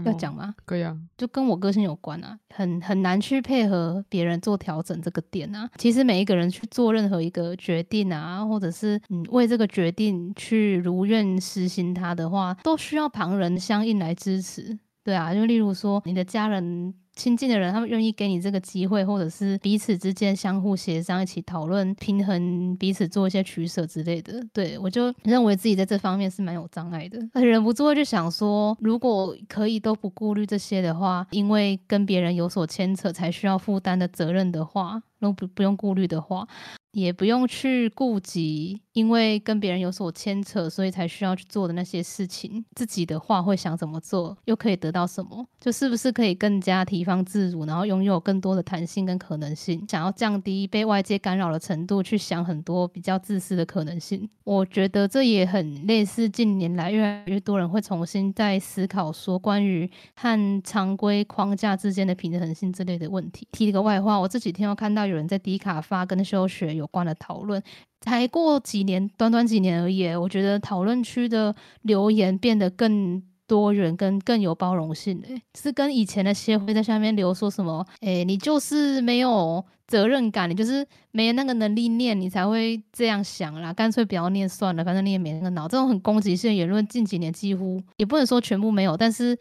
[0.03, 0.55] 要讲吗？
[0.65, 5.69] 可以啊，就跟我个性有关啊，很很难去配合别人做调整这个点啊。
[5.77, 14.79] 其实每一个人去做任何一个决定啊，或者是嗯为这个决定去如愿实行它的话，都需要旁人相应来支持。
[15.03, 16.95] 对啊，就例如说你的家人。
[17.15, 24.41] 亲近的人，他们愿意给你这个机会，或者是彼此之间相互协商，一起讨论平衡彼此做一些取舍之类的。
[24.53, 36.45] 对我就认为自己在这方面是蛮有障碍的，忍不住会就想说，如果可以都不顾虑这些的话，因为跟别人有所牵扯才需要负担的责任的话，如果不不用顾虑的话。
[36.91, 42.65] 也不用去顾及，因为跟别人有所牵扯，所以才需要去做的那些事情。
[42.75, 45.45] 自己的话会想怎么做，又可以得到什么？
[45.57, 49.85] 就是不是可以更加提防自如，然后拥有更多的弹性跟可能性？
[49.87, 54.29] 想要降低被外界干扰的程度，去想很多比较自私的可能性。
[54.43, 63.47] 我觉得这也很类似近年来越来越多人会重新在思考说关于和常规框架之间的平衡性之类的问题。
[63.53, 66.71] 提一个外话，我这几天又看到有人在迪卡发跟休学。
[66.71, 67.61] 有关的讨论，
[67.99, 70.07] 才过几年，短短几年而已。
[70.15, 75.21] 我觉得讨论区的留言变得更多元，跟更有包容性。
[75.27, 77.85] 诶，是跟以前的协会在下面留说什么？
[77.99, 83.73] 诶，你就是没有责任感，你就是没那个能力念，你才会这样想啦。
[83.73, 85.67] 干脆不要念算了，反正你也没那个脑。
[85.67, 89.37] 这种很攻击性的言论，近几年几乎也不能说全部没有，但是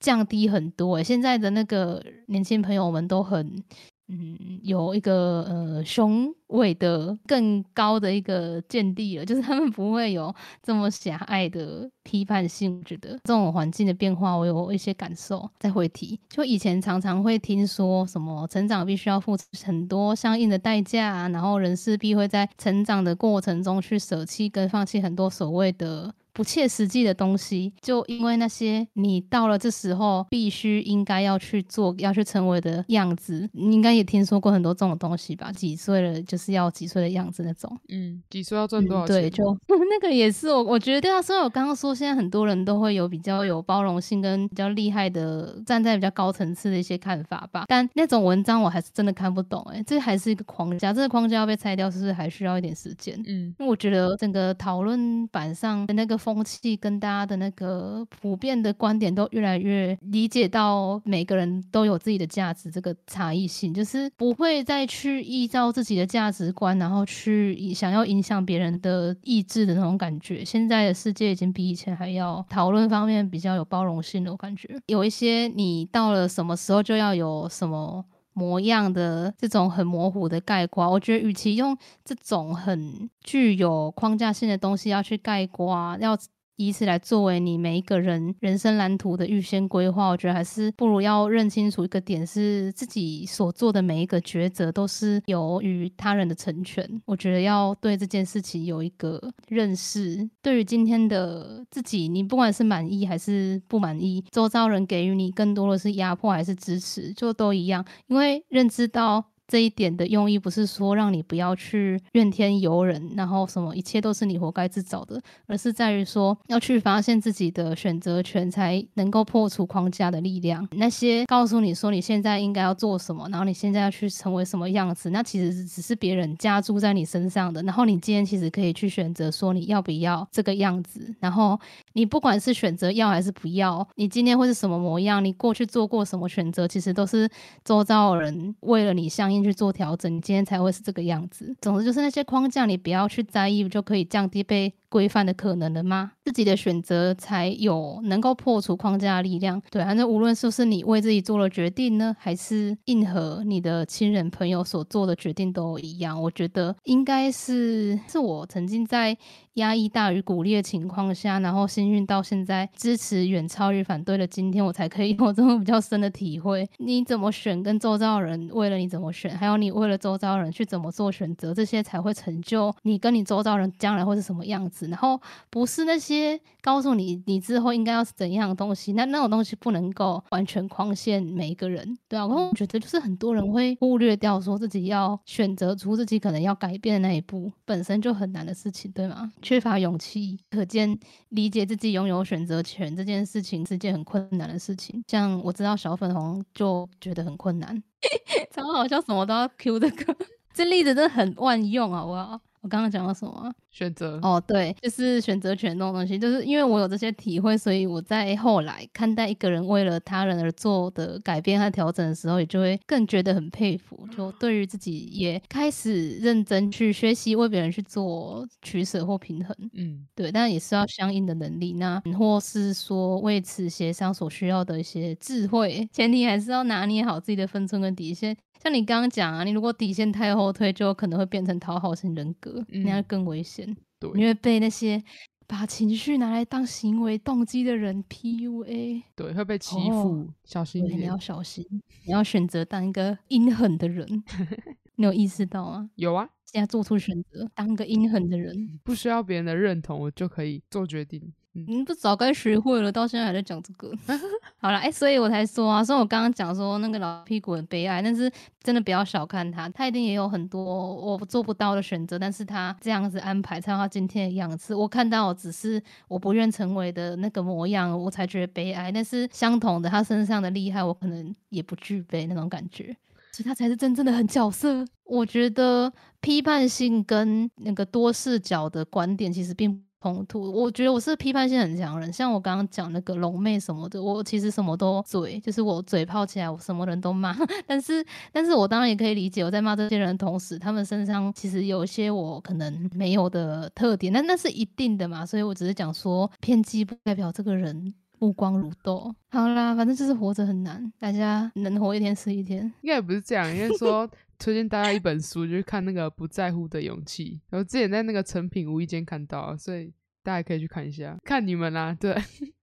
[0.00, 0.96] 降低很多。
[0.96, 3.62] 诶，现在的那个年轻朋友们都很。
[4.08, 12.76] 嗯，有一个呃雄伟的、更高的一个见地了， 就是他们不会有这么狭隘的批判性。
[12.78, 15.48] 我觉得这种环境的变化，我有一些感受。
[15.58, 26.14] 再回提，就以前常常会听说什么成长必须要付出很多相应的代价，然后人势必会在成长的过程中去舍弃跟放弃很多所谓的。
[26.34, 35.52] 不切实际的东西，就因为那些你到了这时候必须应该要去做、要去成为的样子，你应该也听说过很多这种东西吧？
[35.52, 37.70] 几岁了就是要几岁的样子那种。
[37.88, 39.14] 嗯，几岁要赚多少钱？
[39.14, 41.22] 对，就 那个也是我，我觉得对啊。
[41.22, 47.64] 所以我刚刚说，现在很多人都会有比较有包容性跟比较厉害的，站在比较高层次的一些看法吧。
[47.68, 53.14] 但那种文章我还是真的看不懂，哎，这还是一个框架，这个框架要被拆掉，是不是还需要一点时间？
[53.26, 56.18] 嗯，因为我觉得整个讨论板上的那个。
[56.24, 70.42] 风气跟大家的那个普遍的观点都越来越理解到每个人都有自己的价值，这个差异性就是不会再去依照自己的价值观，然后去想要影响别人的意志的那种感觉。
[70.42, 78.02] 现在的世界已经比以前还要讨论方面比较有包容性的，我感觉有一些你到了什么时候就要有什么。
[78.34, 86.16] 模样的这种很模糊的概括，我觉得与其用这种很具有框架性的东西要去概括，要。
[86.56, 96.88] 以此来作为你每一个人人生蓝图的预先规划，我觉得还是不如要认清楚一个点，是自己所做的每一个抉择都是由于他人的成全。
[97.06, 100.28] 我觉得要对这件事情有一个认识。
[100.40, 107.84] 对于今天的自己，你不管是满意还是不满意，周遭人给予你更多的是压迫还是支持，就都一样。
[108.06, 109.24] 因为认知到。
[109.46, 120.66] 这一点的用意不是说让你不要去怨天尤人，然后什么一切都是你活该自找的，而是在于说要去发现自己的选择权，才能够破除框架的力量。
[120.72, 127.62] 那些告诉你说你现在应该要做什么，然后你现在要去成为什么样子，那其实只是别人加注在你身上的。
[127.62, 131.58] 然后你今天其实可以去选择说你要不要这个样子，然后
[131.92, 137.28] 你不管是选择要还是不要，你今天会是什么模样，你过去做过什么选择，其实都是
[137.64, 141.56] 周遭人为了你相应去做调整，你今天才会是这个样子。
[141.60, 144.72] 总之就是那些框架，你不要去在意，就可以降低被。
[144.94, 146.12] 规范的可能了吗？
[146.24, 149.60] 自己的选择才有能够破除框架的力量。
[149.68, 156.22] 对，反正无论是不是你为自己做了决定呢，还是应和你的亲人朋友所做的决定都一样。
[156.22, 159.18] 我觉得应该是是我曾经在
[159.54, 166.64] 压抑大于鼓励的情况下，然后幸运到现在支持远超于反对的今天，我才可以有这种比较深的体会。
[166.78, 174.83] 你怎么选，跟周遭人为了你怎么选，还有你为了周遭人去怎么做选择，这些才会成就你跟你周遭人将来会是什么样子。
[174.88, 175.20] 然后
[175.50, 182.26] 不是那些告诉你你之后应该要是怎样的东西，那那种东西不能够完全框限每一个人，对啊。
[182.26, 189.32] 我觉得就是很多人会忽略掉说自己要选择出自己可能要改变的那一步，本身就很难的事情，对吗？
[189.42, 195.04] 缺乏勇气，可见理解自己拥有选择权这件事情是件很困难的事情。
[195.06, 197.82] 像我知道小粉红就觉得很困难，
[198.52, 200.16] 超好笑，什么都要 Q 这个，
[200.54, 202.04] 这例子真的很万用啊！
[202.04, 202.40] 我。
[202.64, 203.52] 我刚刚讲到什么？
[203.70, 214.08] 选择哦，对，就是选择权这种东西，就是因为我有这些体会，所以我在后来看待一个人为了他人而做的改变和调整的时候，也就会更觉得很佩服。
[214.16, 219.54] 就对于自己也开始认真去学习为别人去做取舍或平衡。
[219.74, 228.34] 嗯，对，但也是要相应的能力，那或是说为此协商所需要的一些智慧，前提还是要拿捏好自己的分寸跟底线。
[228.64, 233.76] 像你刚刚讲啊，你如果底线太后退，就可能会变成讨好型人格，那样更危险。
[234.00, 235.04] 对，因为被那些
[235.46, 241.00] 把情绪拿来当行为动机的人 PUA，对，会被欺负，小心一点。
[241.00, 241.62] 你要小心，
[242.06, 244.24] 你要选择当一个阴狠的人。
[244.96, 245.90] 你有意识到吗？
[245.96, 251.34] 有啊，现在做出选择，当个阴狠的人，不需要别人的认同，我就可以做决定。
[251.54, 253.92] 你不早该学会了，到现在还在讲这个。
[254.58, 258.28] 好了，哎，所以我才说啊，所以我刚刚讲说那个老屁股很悲哀，但是
[258.60, 260.62] 真的不要小看他，他一定也有很多
[260.94, 264.74] 我做不到的选择，但是他这样子安排才有他今天的样子。
[264.74, 268.90] 我看到只是我不愿成为的那个模样，我才觉得悲哀。
[268.90, 272.96] 但是相同的，他身上的厉害，我可能也不具备那种感觉，
[273.30, 274.84] 所以他才是真正的狠角色。
[275.04, 279.83] 我觉得批判性跟那个多视角的观点其实并。
[280.04, 287.34] 冲突，我觉得我是批判性很强人，像我刚刚讲那个龙妹什么的，我其实什么都嘴，就是我嘴炮起来，我什么人都骂。
[287.66, 295.24] 但是，但是我当然也可以理解，我在骂这些人的同时，他们身上其实有一些我可能没有的特点，那那是一定的嘛。
[295.24, 299.10] 所以我只是讲说，偏激不代表这个人目光如豆。
[299.30, 302.70] 好啦，反正就是活着很难，大家能活一天是一天。
[302.82, 304.06] 应该也不是这样，因为说。
[304.44, 307.40] 推荐大家一本书，就是看那个不在乎的勇气。
[307.48, 309.90] 然后之前在那个成品无意间看到，所以
[310.22, 311.16] 大家可以去看一下。
[311.24, 312.14] 看你们啦，对，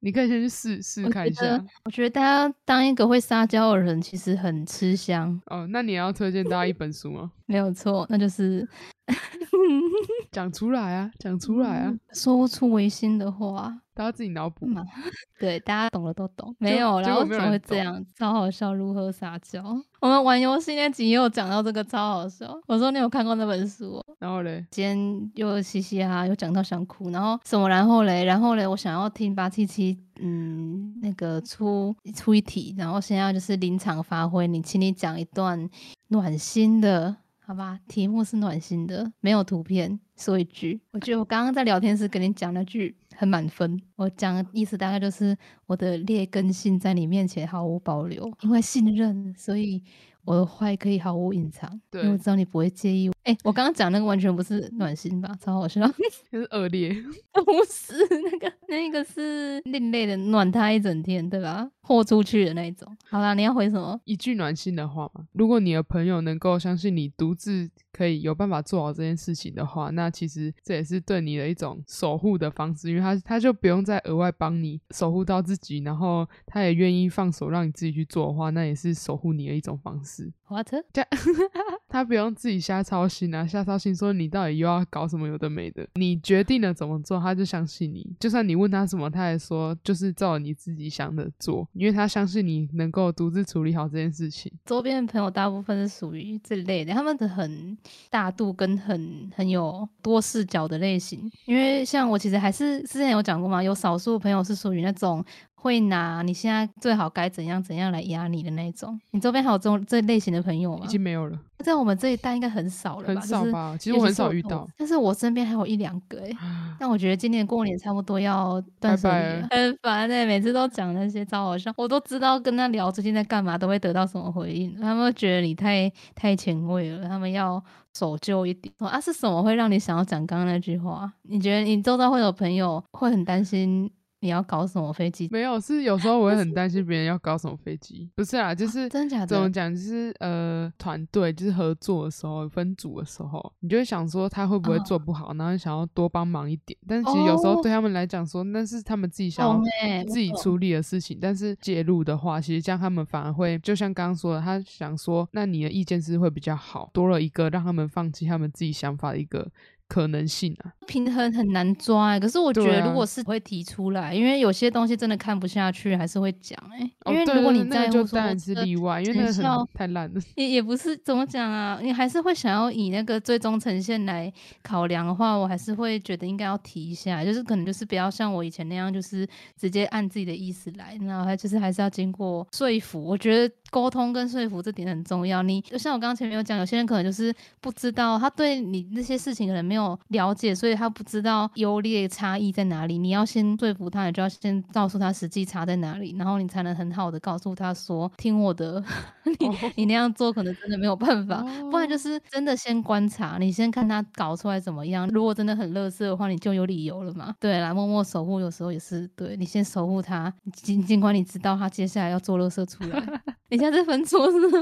[0.04, 1.64] 你可以先去试试看一下。
[1.86, 5.40] 我觉得大家当一个会撒娇的人，其实很吃香。
[5.46, 7.32] 哦，那你要推荐大家一本书吗？
[7.46, 8.68] 没有错，那就是
[10.32, 13.78] 讲出来啊，讲出来啊，说不出违心的话。
[13.94, 14.84] 大家自己脑补嘛，
[15.38, 16.56] 对，大家懂了都懂。
[16.58, 18.04] 没有，然后怎么会这样？
[18.18, 19.62] 超好笑，如何撒娇？
[20.00, 22.58] 我们玩游戏那集也有讲到这个，超好笑。
[22.68, 24.02] 我说你有看过那本书？
[24.18, 27.68] 然后嘞，今天又嘻嘻哈，又讲到想哭，然后什么？
[27.68, 35.70] 然后嘞，然后嘞，我想要听八七七，嗯，那个出出一题，然后现在就是临场发挥，你请你讲一段
[36.08, 37.16] 暖心的。
[37.44, 40.80] 好吧，题目是暖心的，没有图片，说一句。
[40.92, 43.78] 我觉得我刚刚在聊天时跟你讲那句很满分。
[43.98, 45.36] 我讲的意思大概就是
[45.66, 49.84] 我的劣根性在你面前毫无保留，因为信任，所以。
[50.26, 53.12] 我的坏可以毫无隐藏，因为我知道你不会介意。
[53.24, 55.36] 哎，我刚刚讲那个完全不是暖心吧？
[55.40, 55.82] 超好笑，
[56.32, 56.90] 就是恶劣，
[57.34, 57.94] 不是
[58.24, 61.70] 那个，那个是另类的暖他一整天，对吧？
[61.82, 62.88] 豁出去的那一种。
[63.10, 64.00] 好啦，你要回什么？
[64.06, 65.26] 一句暖心的话嘛。
[65.34, 80.32] 如果你的朋友能够相信你独自可以有办法做好这件事情的话，那其实这也是对你的一种守护的方式，因为他他就不用再额外帮你守护到自己，然后他也愿意放手让你自己去做的话，那也是守护你的一种方式。
[80.48, 80.68] What？
[81.88, 88.16] 他不用自己瞎操心啊，瞎操心说你到底又要搞什么有的没的，你决定了怎么做，他就相信你。
[88.20, 94.52] 就算你问他什么，他也说就是照你自己想的做，因为他相信你能够独自处理好这件事情。
[94.66, 97.78] 周边的朋友大部分是属于这类的，他们的很
[98.10, 101.32] 大度跟很很有多视角的类型。
[101.46, 105.24] 因为像我其实还是之前有讲过嘛，有少数朋友是属于那种。
[105.62, 110.84] 会拿你现在最好该怎样怎样来压你的那种，你周边还有这种这类型的朋友吗？
[110.84, 113.22] 已经没有了，在我们这一代应该很少了吧？
[113.22, 113.78] 很少吧？
[113.80, 116.32] 其实我很少遇到，但是我身边还有一两个哎。
[116.80, 124.76] 但我觉得今年过年差不多要断舍离了， 很烦哎，每次都讲那些超好笑，我都知道跟他聊最近在干嘛，都会得到什么回应。
[124.82, 128.74] 他们觉得你太太前卫了，他们要守旧一点。
[128.80, 131.14] 啊，是什么会让你想要讲刚刚那句话？
[131.22, 133.92] 你觉得你周遭会有朋友会很担心？
[134.22, 135.28] 你要搞什么飞机？
[135.32, 138.08] 没有，是有时候我会很担心别人要搞什么飞机。
[138.16, 139.26] 不是啊，就是真假的。
[139.26, 139.74] 怎么讲？
[139.74, 146.78] 就是呃，团队就是合作的时候，分组的时候，你就会想说他会不会做不好，然后想要多帮忙一点。
[146.88, 149.60] 但是其实有时候对他们来讲说，那是他们自己想要
[150.06, 151.18] 自己处理的事情。
[151.20, 159.50] 但是介入的话，其实这样他们反而会，就像刚刚说的，他想说，那你的意见是会比较好，多了一个让他们放弃他们自己想法的一个。
[159.92, 162.18] 可能性啊，平衡很难抓哎。
[162.18, 166.80] 可是我觉得，如果是会提出来，因为有些东西真的看不下去，还是会讲哎。
[167.08, 170.22] 因为如果你在乎当然是例外，因为那个太烂了。
[170.36, 174.32] 也也不是怎么讲啊，你还是会想要以那个最终呈现来
[174.64, 179.28] 考量的话，我还是会觉得应该要提一下，就是可能就是不要像我以前那样，就是
[179.58, 183.04] 直接按自己的意思来，然后还就是还是要经过说服。
[183.04, 185.44] 我觉得沟通跟说服这点很重要。
[185.44, 189.81] 你就像我刚刚前面有讲，有些人可能就是不知道，他对你那些事情可能没有。
[190.10, 192.98] 了解，所以他不知道优劣差异在哪里。
[192.98, 198.84] 你要先说服他，你就要先告诉他实际差在哪里，然后你才能很好的告诉他说：“听我的，
[199.40, 205.08] 你你那样做可能真的没有办法。”不然就是真的先观察，你先看他搞出来怎么样。
[205.10, 207.36] 如果真的很乐色的话，你就有理由了嘛。
[207.40, 213.02] 对，啦默默守护，有时候也是对你先守护他，尽尽管你知道他接下来要做乐色出来。
[213.50, 214.58] 你现在分错是吗？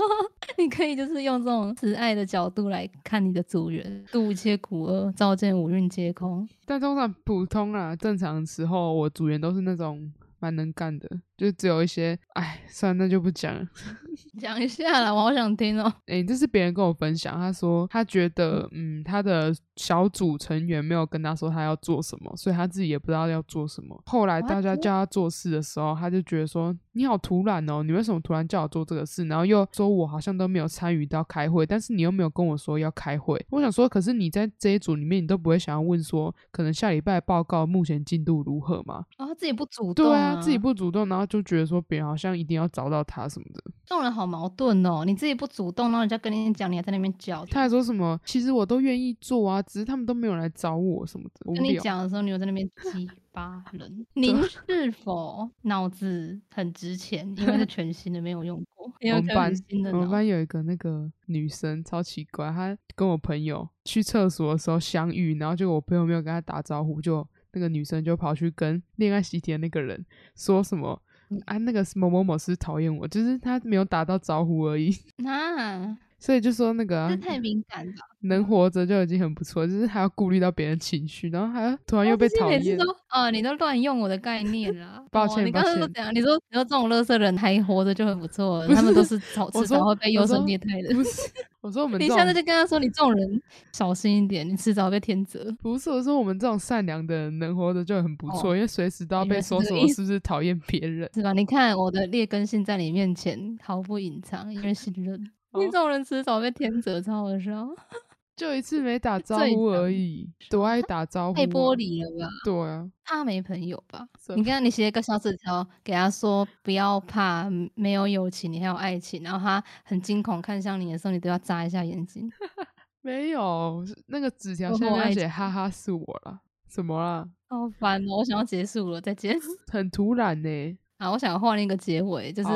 [0.58, 6.48] 你可以就是用这种慈爱的角度来看你的主人，度一切苦厄，照见五蕴皆空。
[6.66, 11.10] 但通常普通啊，正常时候我组员都是那种蛮能干的。
[11.40, 13.66] 就只有一些，哎，算了，那就不讲了。
[14.38, 15.92] 讲一下啦，我好想听哦。
[16.08, 23.98] 哎，这是别人跟我分享，他说他觉得，嗯，他的小组成员没有跟他说他要做什么，所以他自己也不知道要做什么。
[24.06, 29.24] 后来大家叫他做事的时候，他就觉得说，你好突然哦，你为什么突然叫我做这个事？
[29.26, 33.42] 然后又说我好像都没有参与到开会，但是你又没有跟我说要开会。
[33.50, 39.06] 我想说，可是你在这一组里面，你都不会想要问说，可能下礼拜报告目前进度如何吗？
[39.18, 41.29] 啊，他自己不主动，对啊，自己不主动，然后。
[41.30, 45.06] 就觉得说别人好像一定要找到他什么的，这种人好矛盾哦。
[45.06, 47.46] 你自己不主动，然后人家跟你讲，你还在那边叫。
[47.46, 48.20] 他还说什么？
[48.26, 51.54] 其实我都愿意做啊，只是他们都没有来找我什么的。
[51.54, 54.06] 跟你讲的时候，你又在那边激巴人。
[54.14, 57.32] 您是否脑子很值钱？
[57.38, 58.92] 因为是 全新的，没有用过。
[59.02, 59.54] 我们班
[59.94, 70.04] 我们班有一个那个女生超奇怪，她跟我朋友去厕所的时候相遇，然后就我朋友没有跟她打招呼，就那个女生就跑去跟恋爱习题的那个人
[70.36, 71.02] 说什么。
[71.46, 74.96] 啊，那个某某某是讨厌我，就是他没有打到招呼而已。
[75.26, 77.94] 啊，所以就说那个，这太敏感了。
[78.22, 82.78] 能活着就已经很不错，就是还要顾虑到别人情绪，然后还要突然又被讨厌。
[83.10, 85.02] 哦，你都乱用我的概念了。
[85.10, 86.14] 抱歉，你刚刚说怎样？
[86.14, 90.94] 你说你说这种乐色人还活着就很不错，他们都是早迟早会被优胜劣汰的。
[90.94, 93.42] 不是，我说我们，你下次就跟他说，你这种人
[93.72, 95.50] 小心一点，你迟早被天责。
[95.62, 101.32] 不是，我说我们这种善良的人能活着就很不错，因为随时都要被说什么是不是讨厌别人，是吧？
[101.32, 105.32] 你看我的劣根性在你面前毫不隐藏，因为信任。
[105.54, 107.68] 你这种人迟早被天责，超好笑。
[108.36, 112.32] 就一次没打招呼而已，多爱 打招呼，太玻璃了吧？
[112.46, 114.08] 对啊，他没朋友吧？
[114.36, 119.22] 你看，你写一个小纸条给他说，不要怕，没有友情，你还有爱情。
[119.24, 122.32] 然后他很惊恐看向你的时候，你都要眨一下眼睛。
[123.02, 126.40] 没有，那个纸条现在写哈哈是我了，
[126.70, 127.28] 什么啦？
[127.50, 128.18] 好烦哦！
[128.20, 129.38] 我想要结束了，再见。
[129.68, 130.78] 很突然呢。
[131.00, 132.50] 啊，我想换一个结尾，就是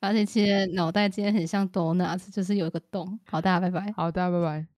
[0.00, 3.18] 发现其实脑袋今天很像 donuts，就是有一个洞。
[3.26, 3.92] 好，大家拜拜。
[3.96, 4.66] 好，大家拜拜。